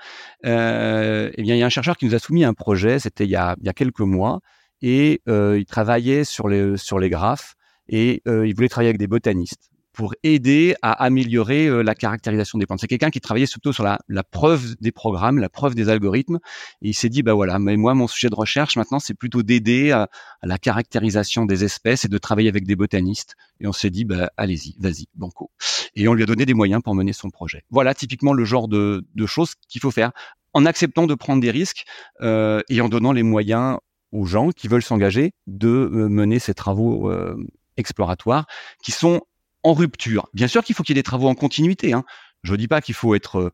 Euh, 0.46 1.30
eh 1.36 1.42
bien, 1.42 1.56
il 1.56 1.58
y 1.58 1.62
a 1.62 1.66
un 1.66 1.70
chercheur 1.70 1.96
qui 1.96 2.06
nous 2.06 2.14
a 2.14 2.18
soumis 2.18 2.44
un 2.44 2.54
projet. 2.54 2.98
C'était 2.98 3.24
il, 3.24 3.30
y 3.30 3.36
a, 3.36 3.56
il 3.60 3.66
y 3.66 3.68
a 3.68 3.72
quelques 3.72 4.00
mois. 4.00 4.40
Et 4.82 5.20
euh, 5.28 5.58
il 5.58 5.66
travaillait 5.66 6.24
sur 6.24 6.48
les, 6.48 6.78
sur 6.78 6.98
les 6.98 7.10
graphes 7.10 7.54
et 7.90 8.22
euh, 8.26 8.46
il 8.46 8.54
voulait 8.54 8.68
travailler 8.68 8.88
avec 8.88 8.98
des 8.98 9.06
botanistes 9.06 9.70
pour 9.92 10.14
aider 10.22 10.76
à 10.82 10.92
améliorer 10.92 11.66
euh, 11.66 11.82
la 11.82 11.94
caractérisation 11.94 12.58
des 12.58 12.64
plantes. 12.64 12.80
C'est 12.80 12.86
quelqu'un 12.86 13.10
qui 13.10 13.20
travaillait 13.20 13.46
surtout 13.46 13.72
sur 13.72 13.82
la, 13.82 13.98
la, 14.08 14.22
preuve 14.22 14.76
des 14.80 14.92
programmes, 14.92 15.38
la 15.38 15.48
preuve 15.48 15.74
des 15.74 15.88
algorithmes. 15.88 16.38
Et 16.80 16.90
il 16.90 16.94
s'est 16.94 17.08
dit, 17.08 17.22
bah 17.22 17.34
voilà, 17.34 17.58
mais 17.58 17.76
moi, 17.76 17.94
mon 17.94 18.06
sujet 18.06 18.30
de 18.30 18.34
recherche 18.36 18.76
maintenant, 18.76 19.00
c'est 19.00 19.14
plutôt 19.14 19.42
d'aider 19.42 19.90
à, 19.90 20.08
la 20.42 20.58
caractérisation 20.58 21.44
des 21.44 21.64
espèces 21.64 22.04
et 22.04 22.08
de 22.08 22.18
travailler 22.18 22.48
avec 22.48 22.66
des 22.66 22.76
botanistes. 22.76 23.34
Et 23.58 23.66
on 23.66 23.72
s'est 23.72 23.90
dit, 23.90 24.04
bah 24.04 24.30
allez-y, 24.36 24.76
vas-y, 24.78 25.06
banco. 25.14 25.50
Et 25.96 26.06
on 26.06 26.14
lui 26.14 26.22
a 26.22 26.26
donné 26.26 26.46
des 26.46 26.54
moyens 26.54 26.80
pour 26.82 26.94
mener 26.94 27.12
son 27.12 27.28
projet. 27.28 27.64
Voilà 27.70 27.92
typiquement 27.92 28.32
le 28.32 28.44
genre 28.44 28.68
de, 28.68 29.04
de 29.14 29.26
choses 29.26 29.54
qu'il 29.68 29.80
faut 29.80 29.90
faire 29.90 30.12
en 30.52 30.66
acceptant 30.66 31.06
de 31.06 31.14
prendre 31.14 31.40
des 31.40 31.50
risques 31.50 31.84
euh, 32.22 32.60
et 32.68 32.80
en 32.80 32.88
donnant 32.88 33.12
les 33.12 33.22
moyens 33.22 33.78
aux 34.12 34.24
gens 34.24 34.50
qui 34.50 34.68
veulent 34.68 34.82
s'engager 34.82 35.32
de 35.46 35.68
euh, 35.68 36.08
mener 36.08 36.38
ces 36.38 36.54
travaux 36.54 37.10
euh, 37.10 37.36
exploratoires 37.80 38.46
qui 38.82 38.92
sont 38.92 39.22
en 39.62 39.74
rupture. 39.74 40.28
Bien 40.32 40.48
sûr 40.48 40.62
qu'il 40.62 40.74
faut 40.74 40.82
qu'il 40.82 40.96
y 40.96 40.98
ait 40.98 41.02
des 41.02 41.04
travaux 41.04 41.28
en 41.28 41.34
continuité. 41.34 41.92
Hein. 41.92 42.04
Je 42.42 42.52
ne 42.52 42.56
dis 42.56 42.68
pas 42.68 42.80
qu'il 42.80 42.94
faut 42.94 43.14
être 43.14 43.36
euh, 43.36 43.50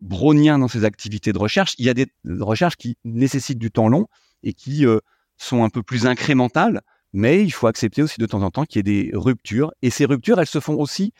brownien 0.00 0.58
dans 0.58 0.68
ces 0.68 0.84
activités 0.84 1.32
de 1.32 1.38
recherche. 1.38 1.74
Il 1.78 1.84
y 1.84 1.90
a 1.90 1.94
des 1.94 2.06
recherches 2.24 2.76
qui 2.76 2.96
nécessitent 3.04 3.58
du 3.58 3.70
temps 3.70 3.88
long 3.88 4.06
et 4.42 4.54
qui 4.54 4.86
euh, 4.86 5.00
sont 5.36 5.64
un 5.64 5.68
peu 5.68 5.82
plus 5.82 6.06
incrémentales, 6.06 6.80
mais 7.12 7.42
il 7.42 7.50
faut 7.50 7.66
accepter 7.66 8.02
aussi 8.02 8.20
de 8.20 8.26
temps 8.26 8.42
en 8.42 8.50
temps 8.50 8.64
qu'il 8.64 8.78
y 8.78 8.80
ait 8.80 8.82
des 9.04 9.10
ruptures. 9.14 9.72
Et 9.82 9.90
ces 9.90 10.06
ruptures, 10.06 10.40
elles 10.40 10.46
se 10.46 10.60
font 10.60 10.74
aussi 10.74 11.12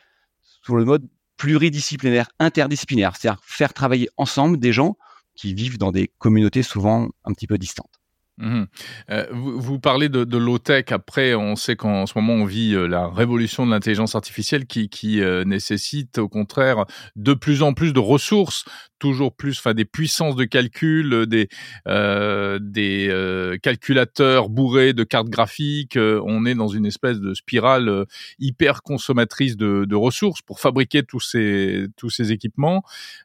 sur 0.63 0.77
le 0.77 0.85
mode 0.85 1.07
pluridisciplinaire, 1.37 2.29
interdisciplinaire, 2.39 3.17
c'est-à-dire 3.17 3.41
faire 3.45 3.73
travailler 3.73 4.09
ensemble 4.17 4.59
des 4.59 4.73
gens 4.73 4.97
qui 5.35 5.55
vivent 5.55 5.79
dans 5.79 5.91
des 5.91 6.09
communautés 6.19 6.63
souvent 6.63 7.09
un 7.25 7.33
petit 7.33 7.47
peu 7.47 7.57
distantes. 7.57 8.00
Mmh. 8.41 8.65
Euh, 9.11 9.27
vous, 9.33 9.61
vous, 9.61 9.79
parlez 9.79 10.09
de, 10.09 10.25
de 10.25 10.39
low-tech. 10.39 10.87
Après, 10.93 11.35
on 11.35 11.57
sait 11.57 11.77
qu'en 11.77 12.07
ce 12.07 12.15
moment, 12.17 12.33
on 12.33 12.47
vit 12.47 12.75
euh, 12.75 12.87
la 12.87 13.07
révolution 13.07 13.67
de 13.67 13.71
l'intelligence 13.71 14.15
artificielle 14.15 14.65
qui, 14.65 14.89
qui 14.89 15.21
euh, 15.21 15.45
nécessite, 15.45 16.17
au 16.17 16.29
contraire, 16.29 16.87
de 17.17 17.35
plus 17.35 17.63
en 17.63 17.75
plus 17.75 17.93
de 17.93 17.99
ressources, 17.99 18.65
toujours 18.99 19.37
plus, 19.37 19.59
enfin, 19.59 19.75
des 19.75 19.85
puissances 19.85 20.37
de 20.37 20.45
calcul, 20.45 21.27
des, 21.27 21.49
euh, 21.87 22.59
des 22.63 23.09
euh, 23.11 23.59
calculateurs 23.59 24.49
bourrés 24.49 24.95
de 24.95 25.05
cartes 25.05 25.29
graphiques. 25.29 25.99
on 25.99 26.47
est 26.47 26.55
dans 26.55 26.69
une 26.69 26.87
espèce 26.87 27.21
de 27.21 27.35
spirale 27.35 28.07
hyper 28.39 28.83
consommatrice 28.83 29.59
de, 29.59 29.85
de 29.85 29.97
ressources 29.97 30.41
pour 30.41 30.61
fabriquer 30.61 31.03
tous 31.03 31.21
ces, 31.21 31.89
tous 31.99 32.09
ces 32.09 32.33
équipements. 32.33 32.83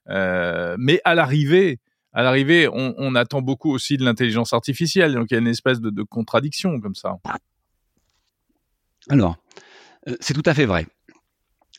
mais 0.07 0.99
à 1.05 1.15
l'arrivée, 1.15 1.79
à 2.15 2.23
l'arrivée, 2.23 2.69
on, 2.71 3.13
attend 3.13 3.41
beaucoup 3.41 3.69
aussi 3.71 3.97
de 3.97 4.05
l'intelligence 4.05 4.53
artificielle. 4.53 5.13
Donc 5.13 5.27
il 5.29 5.33
y 5.33 5.37
a 5.37 5.41
une 5.41 5.47
espèce 5.47 5.81
de, 5.81 6.03
contradiction 6.03 6.79
comme 6.79 6.95
ça. 6.95 7.17
Alors, 9.09 9.35
euh, 10.07 10.15
c'est 10.21 10.33
tout 10.33 10.41
à 10.45 10.53
fait 10.53 10.65
vrai. 10.65 10.87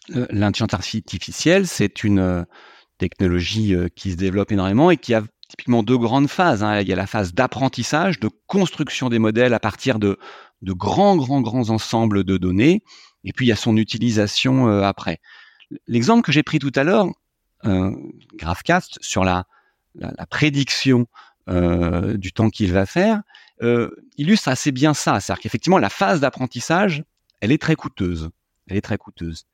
L'intelligence 0.09 0.75
artificielle, 0.75 1.67
c'est 1.67 2.05
une 2.05 2.19
euh, 2.19 2.45
technologie 2.99 3.75
euh, 3.75 3.89
qui 3.89 4.13
se 4.13 4.17
développe 4.17 4.53
énormément 4.53 4.91
et 4.91 4.99
qui 4.99 5.15
a 5.15 5.23
typiquement 5.49 5.83
deux 5.83 5.97
grandes 5.97 6.29
phases. 6.29 6.63
Hein. 6.63 6.83
Il 6.83 6.89
y 6.89 6.93
a 6.93 6.97
la 6.97 7.07
phase 7.07 7.33
d'apprentissage, 7.33 8.21
de 8.21 8.29
construction 8.47 9.09
des 9.09 9.19
modèles 9.19 9.55
à 9.55 9.59
partir 9.59 9.99
de, 9.99 10.19
de 10.61 10.73
grands, 10.75 11.17
grands, 11.17 11.41
grands 11.41 11.71
ensembles 11.71 12.25
de 12.25 12.37
données, 12.37 12.83
et 13.25 13.33
puis 13.33 13.47
il 13.47 13.49
y 13.49 13.53
a 13.53 13.57
son 13.57 13.77
utilisation 13.79 14.69
après. 14.83 15.19
L'exemple 15.89 16.23
que 16.23 16.31
j'ai 16.31 16.43
pris 16.43 16.59
tout 16.59 16.73
à 16.75 16.85
l'heure, 16.85 17.09
euh, 17.65 17.91
GraphCast, 18.35 18.99
sur 19.01 19.25
la, 19.25 19.47
la, 19.99 20.27
prédiction 20.27 21.07
euh, 21.49 22.17
du 22.17 22.33
temps 22.33 22.51
qu'il 22.51 22.73
va 22.73 22.87
faire, 22.87 23.23
euh, 23.63 23.91
illustre 24.17 24.49
assez 24.49 24.73
bien 24.73 24.95
ça. 24.95 25.21
C'est-à-dire 25.21 25.43
qu'effectivement, 25.43 25.79
la 25.79 25.91
phase 25.91 26.21
d'apprentissage, 26.21 27.05
elle 27.41 27.53
est 27.53 27.61
très 27.61 27.77
coûteuse. 27.77 28.31
Elle 28.69 28.77
est 28.77 28.83
très 28.83 28.99
coûteuse. 28.99 29.47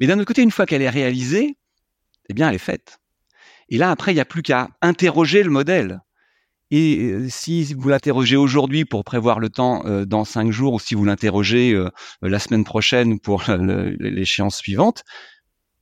Mais 0.00 0.06
d'un 0.06 0.16
autre 0.18 0.26
côté, 0.26 0.42
une 0.42 0.50
fois 0.50 0.66
qu'elle 0.66 0.82
est 0.82 0.90
réalisée, 0.90 1.56
eh 2.28 2.34
bien, 2.34 2.48
elle 2.48 2.54
est 2.54 2.58
faite. 2.58 3.00
Et 3.68 3.78
là, 3.78 3.90
après, 3.90 4.12
il 4.12 4.14
n'y 4.14 4.20
a 4.20 4.24
plus 4.24 4.42
qu'à 4.42 4.68
interroger 4.80 5.42
le 5.42 5.50
modèle. 5.50 6.00
Et 6.70 6.98
euh, 6.98 7.28
si 7.28 7.74
vous 7.74 7.88
l'interrogez 7.88 8.36
aujourd'hui 8.36 8.84
pour 8.84 9.04
prévoir 9.04 9.38
le 9.38 9.50
temps 9.50 9.82
dans 10.06 10.24
cinq 10.24 10.50
jours, 10.50 10.74
ou 10.74 10.80
si 10.80 10.94
vous 10.94 11.04
l'interrogez 11.04 11.76
la 12.22 12.38
semaine 12.38 12.64
prochaine 12.64 13.20
pour 13.20 13.44
l'échéance 13.98 14.56
suivante, 14.56 15.04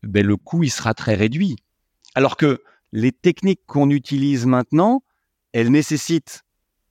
ben 0.03 0.27
le 0.27 0.37
coût 0.37 0.65
il 0.65 0.71
sera 0.71 0.95
très 0.95 1.15
réduit. 1.15 1.57
Alors 2.15 2.37
que 2.37 2.63
les 2.93 3.13
techniques 3.13 3.61
qu'on 3.67 3.91
utilise 3.91 4.47
maintenant, 4.47 5.03
elles 5.53 5.71
nécessitent 5.71 6.45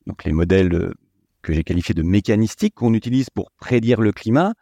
donc 0.10 0.24
les 0.24 0.34
modèles 0.34 0.92
que 1.44 1.54
j'ai 1.54 1.64
qualifiés 1.64 1.94
de 1.94 2.02
mécanistiques 2.02 2.74
qu'on 2.74 2.96
utilise 2.96 3.30
pour 3.30 3.52
prédire 3.52 4.02
le 4.02 4.12
climat, 4.12 4.56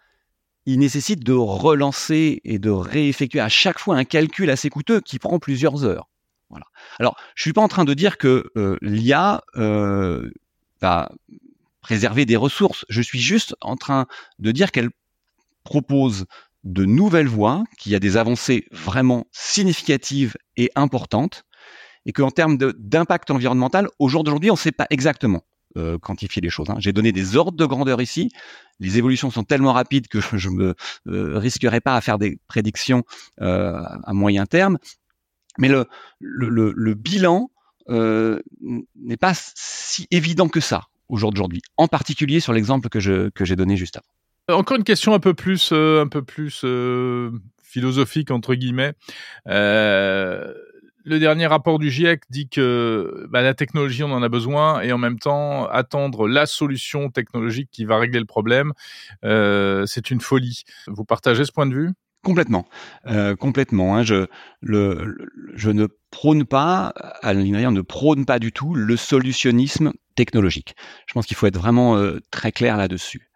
ils 0.66 0.78
nécessitent 0.78 1.24
de 1.24 1.34
relancer 1.34 2.42
et 2.44 2.60
de 2.60 2.70
réeffectuer 2.70 3.40
à 3.40 3.48
chaque 3.48 3.80
fois 3.80 3.96
un 3.96 4.04
calcul 4.04 4.50
assez 4.50 4.70
coûteux 4.70 5.00
qui 5.00 5.20
prend 5.20 5.40
plusieurs 5.40 5.86
heures. 5.86 6.10
Alors, 7.00 7.16
je 7.36 7.44
suis 7.44 7.54
pas 7.54 7.62
en 7.62 7.70
train 7.70 7.86
de 7.86 7.94
dire 7.94 8.18
que 8.18 8.52
euh, 8.58 8.78
l'IA 8.82 9.44
euh, 9.56 10.30
va 10.82 11.12
préserver 11.82 12.26
des 12.26 12.36
ressources. 12.36 12.86
Je 12.90 13.02
suis 13.02 13.20
juste 13.20 13.56
en 13.62 13.78
train 13.78 14.06
de 14.40 14.52
dire 14.52 14.72
qu'elle 14.72 14.90
propose 15.64 16.26
de 16.64 16.86
nouvelles 16.86 17.28
voies, 17.28 17.64
qu'il 17.78 17.92
y 17.92 17.96
a 17.96 18.00
des 18.00 18.18
avancées 18.18 18.66
vraiment 18.72 19.26
significatives 19.32 20.36
et 20.58 20.72
importantes, 20.76 21.44
et 22.06 22.14
qu'en 22.14 22.32
termes 22.32 22.58
d'impact 22.58 23.32
environnemental, 23.32 23.90
au 24.00 24.08
jour 24.08 24.24
d'aujourd'hui, 24.24 24.50
on 24.50 24.56
ne 24.56 24.60
sait 24.60 24.72
pas 24.72 24.88
exactement 24.90 25.44
euh, 25.78 26.00
quantifier 26.00 26.42
les 26.42 26.50
choses. 26.50 26.70
Hein. 26.70 26.78
J'ai 26.80 26.94
donné 26.94 27.12
des 27.12 27.36
ordres 27.36 27.58
de 27.58 27.66
grandeur 27.66 28.02
ici. 28.02 28.32
Les 28.80 28.98
évolutions 28.98 29.30
sont 29.30 29.44
tellement 29.44 29.74
rapides 29.74 30.08
que 30.08 30.20
je 30.22 30.50
me 30.50 30.74
euh, 31.08 31.38
risquerai 31.38 31.82
pas 31.82 31.96
à 31.96 32.02
faire 32.02 32.18
des 32.18 32.40
prédictions 32.48 33.04
euh, 33.42 33.84
à 34.04 34.14
moyen 34.14 34.46
terme. 34.46 34.78
Mais 35.60 35.70
le, 35.70 36.94
bilan 36.94 37.52
n'est 37.90 39.18
pas 39.18 39.34
si 39.36 40.08
évident 40.10 40.48
que 40.48 40.62
ça 40.62 40.84
au 41.10 41.18
jour 41.18 41.32
d'aujourd'hui, 41.32 41.62
en 41.78 41.88
particulier 41.88 42.40
sur 42.40 42.54
l'exemple 42.54 42.90
que 42.90 43.00
j'ai 43.00 43.56
donné 43.56 43.76
juste 43.76 43.98
avant. 43.98 44.08
Encore 44.50 44.78
une 44.78 44.84
question 44.86 45.14
un 45.14 45.20
peu 45.20 45.34
plus 45.34 45.72
euh, 45.74 46.02
un 46.02 46.08
peu 46.08 46.24
plus 46.24 46.62
euh, 46.64 47.32
philosophique 47.62 48.32
entre 48.32 48.56
guillemets. 48.56 48.94
Euh, 49.48 50.54
le 51.08 51.20
dernier 51.20 51.48
rapport 51.48 51.80
du 51.80 51.90
GIEC 51.90 52.22
dit 52.30 52.50
que 52.50 53.28
bah, 53.30 53.42
la 53.42 53.54
technologie, 53.54 54.04
on 54.04 54.12
en 54.12 54.22
a 54.22 54.30
besoin, 54.30 54.82
et 54.82 54.92
en 54.92 54.98
même 54.98 55.20
temps, 55.20 55.66
attendre 55.68 56.28
la 56.28 56.46
solution 56.46 57.10
technologique 57.10 57.70
qui 57.72 57.86
va 57.86 57.98
régler 57.98 58.20
le 58.20 58.26
problème, 58.26 58.74
euh, 59.24 59.86
c'est 59.86 60.12
une 60.12 60.20
folie. 60.20 60.64
Vous 60.88 61.06
partagez 61.06 61.46
ce 61.46 61.54
point 61.54 61.66
de 61.66 61.74
vue? 61.74 61.92
Complètement, 62.24 62.68
euh, 63.06 63.38
complètement. 63.38 63.96
Hein. 63.96 64.04
Je, 64.04 64.26
le, 64.60 65.18
je 65.56 65.70
ne 65.70 65.88
prône 66.12 66.44
pas, 66.44 66.94
à 67.22 67.32
on 67.32 67.72
ne 67.72 67.82
prône 67.82 68.26
pas 68.26 68.38
du 68.38 68.52
tout 68.52 68.76
le 68.76 68.98
solutionnisme 68.98 69.94
technologique. 70.16 70.76
Je 71.08 71.14
pense 71.14 71.26
qu'il 71.26 71.38
faut 71.38 71.48
être 71.48 71.58
vraiment 71.58 71.96
euh, 71.96 72.20
très 72.32 72.52
clair 72.52 72.76
là-dessus. 72.76 73.27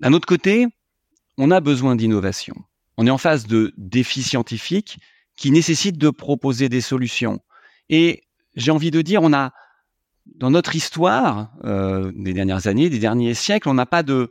D'un 0.00 0.12
autre 0.12 0.26
côté, 0.26 0.66
on 1.38 1.50
a 1.50 1.60
besoin 1.60 1.96
d'innovation. 1.96 2.54
On 2.96 3.06
est 3.06 3.10
en 3.10 3.18
phase 3.18 3.46
de 3.46 3.72
défis 3.76 4.22
scientifiques 4.22 4.98
qui 5.36 5.50
nécessitent 5.50 5.98
de 5.98 6.10
proposer 6.10 6.68
des 6.68 6.80
solutions. 6.80 7.40
Et 7.88 8.22
j'ai 8.54 8.70
envie 8.70 8.90
de 8.90 9.02
dire, 9.02 9.22
on 9.22 9.32
a 9.32 9.52
dans 10.26 10.50
notre 10.50 10.74
histoire 10.74 11.50
euh, 11.64 12.10
des 12.14 12.32
dernières 12.32 12.66
années, 12.66 12.90
des 12.90 12.98
derniers 12.98 13.34
siècles, 13.34 13.68
on 13.68 13.74
n'a 13.74 13.86
pas 13.86 14.02
de 14.02 14.30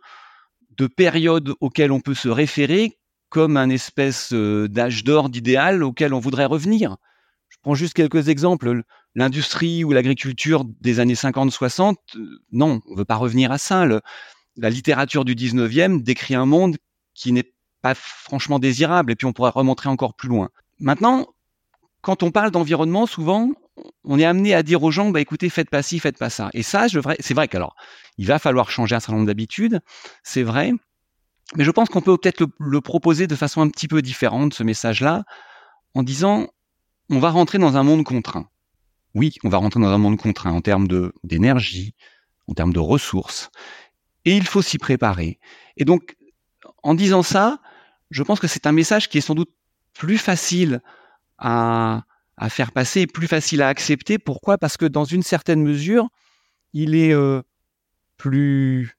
de 0.77 0.87
période 0.87 1.53
auquel 1.61 1.91
on 1.91 2.01
peut 2.01 2.13
se 2.13 2.27
référer 2.27 2.97
comme 3.29 3.57
un 3.57 3.69
espèce 3.69 4.33
euh, 4.33 4.67
d'âge 4.67 5.03
d'or 5.03 5.29
d'idéal 5.29 5.83
auquel 5.83 6.13
on 6.13 6.19
voudrait 6.19 6.45
revenir. 6.45 6.97
Je 7.49 7.57
prends 7.61 7.75
juste 7.75 7.93
quelques 7.93 8.29
exemples. 8.29 8.83
L'industrie 9.15 9.83
ou 9.83 9.91
l'agriculture 9.91 10.65
des 10.81 10.99
années 10.99 11.13
50-60, 11.13 11.95
euh, 12.15 12.39
non, 12.51 12.81
on 12.87 12.93
ne 12.93 12.97
veut 12.97 13.05
pas 13.05 13.15
revenir 13.15 13.51
à 13.51 13.57
ça. 13.57 13.85
La 14.57 14.69
littérature 14.69 15.25
du 15.25 15.35
19e 15.35 16.01
décrit 16.01 16.35
un 16.35 16.45
monde 16.45 16.77
qui 17.13 17.31
n'est 17.31 17.51
pas 17.81 17.95
franchement 17.95 18.59
désirable, 18.59 19.11
et 19.11 19.15
puis 19.15 19.27
on 19.27 19.33
pourrait 19.33 19.51
remontrer 19.51 19.89
encore 19.89 20.15
plus 20.15 20.29
loin. 20.29 20.49
Maintenant, 20.79 21.27
quand 22.01 22.23
on 22.23 22.31
parle 22.31 22.51
d'environnement, 22.51 23.05
souvent, 23.05 23.51
on 24.03 24.19
est 24.19 24.25
amené 24.25 24.53
à 24.53 24.63
dire 24.63 24.83
aux 24.83 24.91
gens, 24.91 25.09
bah 25.09 25.21
écoutez, 25.21 25.49
faites 25.49 25.69
pas 25.69 25.81
ci, 25.81 25.99
faites 25.99 26.17
pas 26.17 26.29
ça. 26.29 26.49
Et 26.53 26.63
ça, 26.63 26.87
c'est 27.19 27.33
vrai 27.33 27.47
qu'alors, 27.47 27.75
il 28.17 28.27
va 28.27 28.39
falloir 28.39 28.71
changer 28.71 28.95
un 28.95 28.99
certain 28.99 29.13
nombre 29.13 29.27
d'habitudes, 29.27 29.81
c'est 30.23 30.43
vrai, 30.43 30.73
mais 31.55 31.63
je 31.63 31.71
pense 31.71 31.89
qu'on 31.89 32.01
peut 32.01 32.17
peut-être 32.17 32.47
le, 32.57 32.81
proposer 32.81 33.27
de 33.27 33.35
façon 33.35 33.61
un 33.61 33.69
petit 33.69 33.87
peu 33.87 34.01
différente, 34.01 34.53
ce 34.53 34.63
message-là, 34.63 35.23
en 35.93 36.03
disant, 36.03 36.47
on 37.09 37.19
va 37.19 37.29
rentrer 37.29 37.59
dans 37.59 37.77
un 37.77 37.83
monde 37.83 38.03
contraint. 38.03 38.49
Oui, 39.13 39.35
on 39.43 39.49
va 39.49 39.57
rentrer 39.57 39.79
dans 39.79 39.89
un 39.89 39.97
monde 39.97 40.17
contraint 40.17 40.51
en 40.51 40.61
termes 40.61 40.87
d'énergie, 41.23 41.93
en 42.47 42.53
termes 42.53 42.73
de 42.73 42.79
ressources, 42.79 43.49
et 44.25 44.35
il 44.35 44.45
faut 44.45 44.61
s'y 44.61 44.77
préparer. 44.77 45.39
Et 45.77 45.85
donc, 45.85 46.15
en 46.83 46.93
disant 46.93 47.23
ça, 47.23 47.59
je 48.11 48.23
pense 48.23 48.39
que 48.39 48.47
c'est 48.47 48.67
un 48.67 48.71
message 48.71 49.09
qui 49.09 49.19
est 49.19 49.21
sans 49.21 49.35
doute 49.35 49.51
plus 49.93 50.17
facile 50.17 50.81
à, 51.37 52.03
faire 52.49 52.71
passer 52.71 53.07
plus 53.07 53.27
facile 53.27 53.61
à 53.61 53.67
accepter. 53.67 54.19
Pourquoi? 54.19 54.57
Parce 54.57 54.77
que 54.77 54.85
dans 54.85 55.05
une 55.05 55.23
certaine 55.23 55.61
mesure, 55.61 56.09
il 56.73 56.95
est 56.95 57.13
euh, 57.13 57.41
plus 58.17 58.97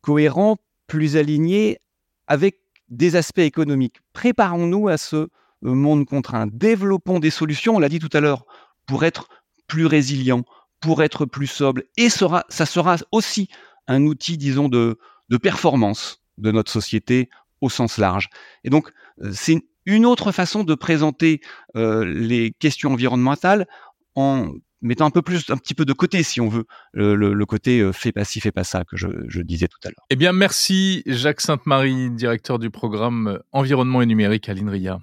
cohérent, 0.00 0.56
plus 0.86 1.16
aligné 1.16 1.78
avec 2.26 2.60
des 2.88 3.16
aspects 3.16 3.38
économiques. 3.38 4.00
Préparons-nous 4.12 4.88
à 4.88 4.96
ce 4.96 5.16
euh, 5.16 5.28
monde 5.62 6.06
contraint. 6.06 6.46
Développons 6.46 7.18
des 7.18 7.30
solutions, 7.30 7.76
on 7.76 7.78
l'a 7.78 7.88
dit 7.88 7.98
tout 7.98 8.10
à 8.12 8.20
l'heure, 8.20 8.46
pour 8.86 9.04
être 9.04 9.28
plus 9.66 9.86
résilient, 9.86 10.44
pour 10.80 11.02
être 11.02 11.24
plus 11.24 11.46
sobre. 11.46 11.82
Et 11.96 12.08
ça 12.08 12.66
sera 12.66 12.96
aussi 13.12 13.48
un 13.86 14.04
outil, 14.04 14.36
disons, 14.38 14.68
de, 14.68 14.98
de 15.28 15.36
performance 15.36 16.22
de 16.38 16.50
notre 16.50 16.70
société 16.70 17.28
au 17.60 17.68
sens 17.68 17.98
large. 17.98 18.28
Et 18.64 18.70
donc, 18.70 18.90
euh, 19.22 19.30
c'est 19.32 19.62
une 19.86 20.06
autre 20.06 20.32
façon 20.32 20.64
de 20.64 20.74
présenter 20.74 21.40
euh, 21.76 22.04
les 22.04 22.52
questions 22.52 22.92
environnementales 22.92 23.66
en 24.14 24.52
mettant 24.80 25.06
un 25.06 25.10
peu 25.10 25.22
plus, 25.22 25.48
un 25.50 25.56
petit 25.56 25.74
peu 25.74 25.84
de 25.84 25.92
côté, 25.92 26.22
si 26.22 26.40
on 26.40 26.48
veut, 26.48 26.66
le, 26.92 27.44
côté 27.44 27.80
euh, 27.80 27.92
fait 27.92 28.12
pas 28.12 28.24
ci, 28.24 28.40
fait 28.40 28.52
pas 28.52 28.64
ça 28.64 28.84
que 28.84 28.96
je, 28.96 29.08
je 29.28 29.40
disais 29.40 29.66
tout 29.66 29.78
à 29.84 29.88
l'heure. 29.88 30.04
Eh 30.10 30.16
bien, 30.16 30.32
merci 30.32 31.02
Jacques 31.06 31.40
Sainte-Marie, 31.40 32.10
directeur 32.10 32.58
du 32.58 32.70
programme 32.70 33.40
Environnement 33.52 34.02
et 34.02 34.06
numérique 34.06 34.48
à 34.48 34.54
l'INRIA. 34.54 35.00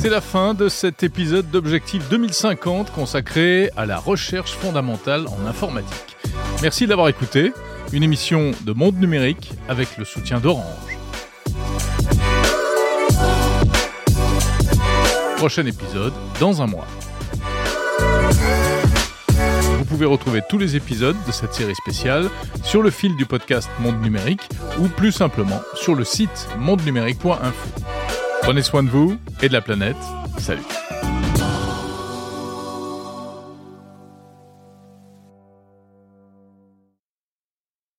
C'est 0.00 0.08
la 0.08 0.22
fin 0.22 0.54
de 0.54 0.70
cet 0.70 1.02
épisode 1.02 1.50
d'Objectif 1.50 2.08
2050 2.08 2.90
consacré 2.90 3.68
à 3.76 3.84
la 3.84 3.98
recherche 3.98 4.52
fondamentale 4.52 5.26
en 5.28 5.46
informatique. 5.46 6.16
Merci 6.62 6.86
d'avoir 6.86 7.08
écouté 7.08 7.52
une 7.92 8.02
émission 8.02 8.52
de 8.62 8.72
Monde 8.72 8.96
Numérique 8.96 9.52
avec 9.68 9.98
le 9.98 10.06
soutien 10.06 10.40
d'Orange. 10.40 10.64
Prochain 15.36 15.66
épisode 15.66 16.14
dans 16.40 16.62
un 16.62 16.66
mois. 16.66 16.86
Vous 19.76 19.84
pouvez 19.84 20.06
retrouver 20.06 20.40
tous 20.48 20.56
les 20.56 20.76
épisodes 20.76 21.16
de 21.26 21.32
cette 21.32 21.52
série 21.52 21.74
spéciale 21.74 22.30
sur 22.62 22.82
le 22.82 22.88
fil 22.88 23.14
du 23.16 23.26
podcast 23.26 23.68
Monde 23.80 24.00
Numérique 24.00 24.48
ou 24.78 24.88
plus 24.88 25.12
simplement 25.12 25.60
sur 25.74 25.94
le 25.94 26.04
site 26.04 26.48
mondenumérique.info. 26.58 27.79
Prenez 28.50 28.62
soin 28.62 28.82
de 28.82 28.88
vous 28.88 29.16
et 29.42 29.48
de 29.48 29.52
la 29.52 29.60
planète. 29.60 29.94
Salut 30.38 30.60